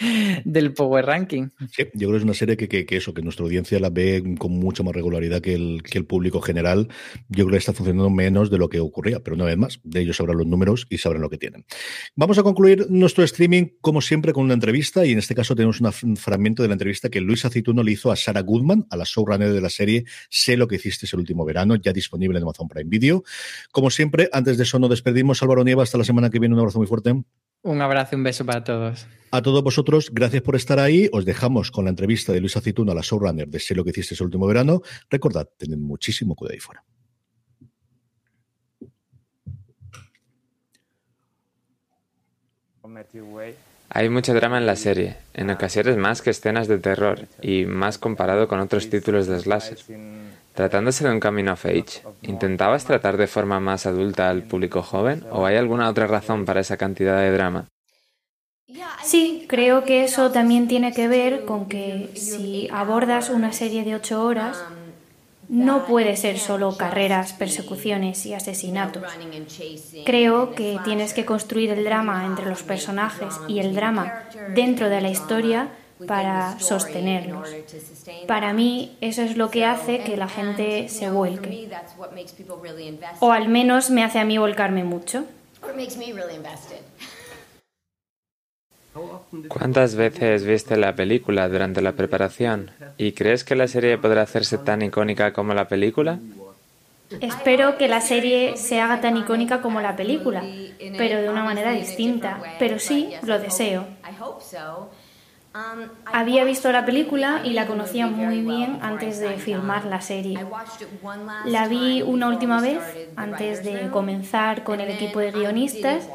[0.44, 1.48] del Power Ranking.
[1.72, 4.22] Sí, yo creo que es una serie que, que, eso, que nuestra audiencia la ve
[4.38, 6.88] con mucha más regularidad que el, que el público general.
[7.28, 10.00] Yo creo que está funcionando menos de lo que ocurría, pero una vez más, de
[10.00, 11.64] ellos habrá los números y sabrán lo que tienen.
[12.14, 15.80] Vamos a concluir nuestro streaming, como siempre, con una entrevista, y en este caso tenemos
[15.80, 19.04] un fragmento de la entrevista que Luis Acituno le hizo a Sarah Goodman, a la
[19.04, 22.68] showrunner de la serie Sé lo que hiciste el último verano, ya disponible en Amazon
[22.68, 23.24] Prime Video.
[23.72, 25.42] Como siempre, antes de eso nos despedimos.
[25.42, 26.54] Álvaro Nieva, hasta la semana que viene.
[26.54, 27.14] Un abrazo muy fuerte.
[27.62, 29.06] Un abrazo y un beso para todos.
[29.30, 31.08] A todos vosotros, gracias por estar ahí.
[31.12, 33.90] Os dejamos con la entrevista de Luis Acituno a la showrunner de Sé lo que
[33.90, 34.80] hiciste el último verano.
[35.10, 36.84] Recordad, tened muchísimo cuidado ahí fuera.
[43.90, 47.96] Hay mucho drama en la serie, en ocasiones más que escenas de terror y más
[47.96, 49.78] comparado con otros títulos de slasher.
[50.54, 55.24] Tratándose de un camino of age, ¿intentabas tratar de forma más adulta al público joven
[55.30, 57.66] o hay alguna otra razón para esa cantidad de drama?
[59.02, 63.94] Sí, creo que eso también tiene que ver con que si abordas una serie de
[63.94, 64.62] ocho horas,
[65.48, 69.02] no puede ser solo carreras, persecuciones y asesinatos.
[70.04, 74.24] Creo que tienes que construir el drama entre los personajes y el drama
[74.54, 75.68] dentro de la historia
[76.06, 77.48] para sostenernos.
[78.26, 81.68] Para mí eso es lo que hace que la gente se vuelque.
[83.20, 85.24] O al menos me hace a mí volcarme mucho.
[89.48, 92.70] ¿Cuántas veces viste la película durante la preparación?
[92.96, 96.18] ¿Y crees que la serie podrá hacerse tan icónica como la película?
[97.20, 100.44] Espero que la serie se haga tan icónica como la película,
[100.96, 102.56] pero de una manera distinta.
[102.58, 103.86] Pero sí, lo deseo.
[106.06, 110.38] Había visto la película y la conocía muy bien antes de filmar la serie.
[111.44, 112.80] La vi una última vez
[113.16, 116.08] antes de comenzar con el equipo de guionistas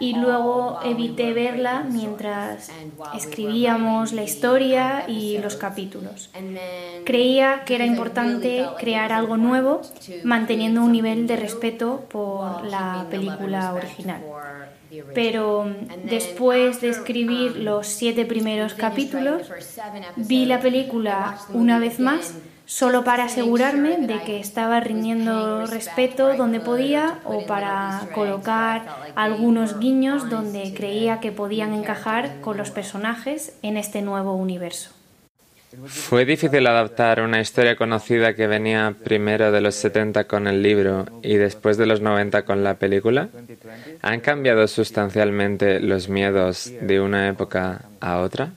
[0.00, 2.70] y luego evité verla mientras
[3.14, 6.30] escribíamos la historia y los capítulos.
[7.04, 9.82] Creía que era importante crear algo nuevo
[10.24, 14.22] manteniendo un nivel de respeto por la película original.
[15.14, 15.66] Pero
[16.04, 19.42] después de escribir los siete primeros capítulos,
[20.16, 22.34] vi la película una vez más
[22.66, 28.84] solo para asegurarme de que estaba rindiendo respeto donde podía o para colocar
[29.14, 34.95] algunos guiños donde creía que podían encajar con los personajes en este nuevo universo.
[35.84, 41.06] ¿Fue difícil adaptar una historia conocida que venía primero de los 70 con el libro
[41.22, 43.28] y después de los 90 con la película?
[44.02, 48.52] ¿Han cambiado sustancialmente los miedos de una época a otra?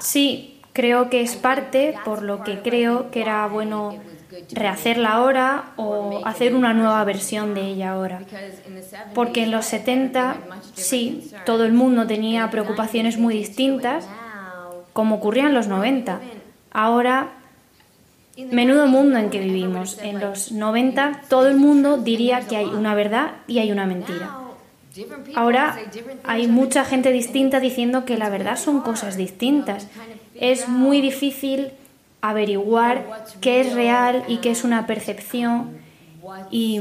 [0.00, 3.98] Sí, creo que es parte por lo que creo que era bueno
[4.52, 8.20] rehacerla ahora o hacer una nueva versión de ella ahora.
[9.14, 10.36] Porque en los 70,
[10.74, 14.08] sí, todo el mundo tenía preocupaciones muy distintas
[14.92, 16.20] como ocurría en los 90.
[16.70, 17.30] Ahora,
[18.36, 19.98] menudo mundo en que vivimos.
[20.02, 24.38] En los 90 todo el mundo diría que hay una verdad y hay una mentira.
[25.34, 25.78] Ahora
[26.24, 29.88] hay mucha gente distinta diciendo que la verdad son cosas distintas.
[30.34, 31.72] Es muy difícil
[32.20, 35.78] averiguar qué es real y qué es una percepción
[36.50, 36.80] y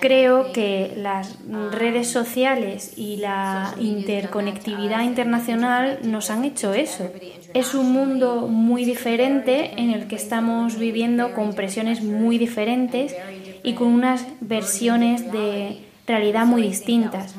[0.00, 1.36] Creo que las
[1.72, 7.10] redes sociales y la interconectividad internacional nos han hecho eso.
[7.52, 13.16] Es un mundo muy diferente en el que estamos viviendo con presiones muy diferentes
[13.64, 17.34] y con unas versiones de realidad muy distintas.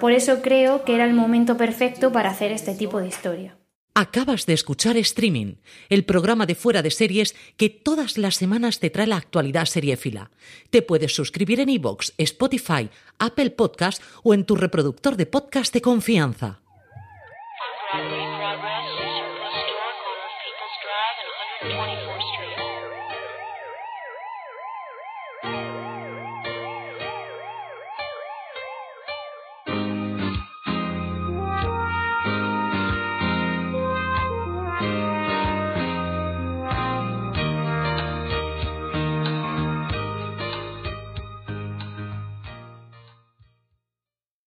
[0.00, 3.56] Por eso creo que era el momento perfecto para hacer este tipo de historia.
[3.96, 5.54] Acabas de escuchar Streaming,
[5.88, 10.32] el programa de fuera de series que todas las semanas te trae la actualidad seriéfila.
[10.70, 12.90] Te puedes suscribir en iVoox, Spotify,
[13.20, 16.60] Apple Podcast o en tu reproductor de podcast de confianza.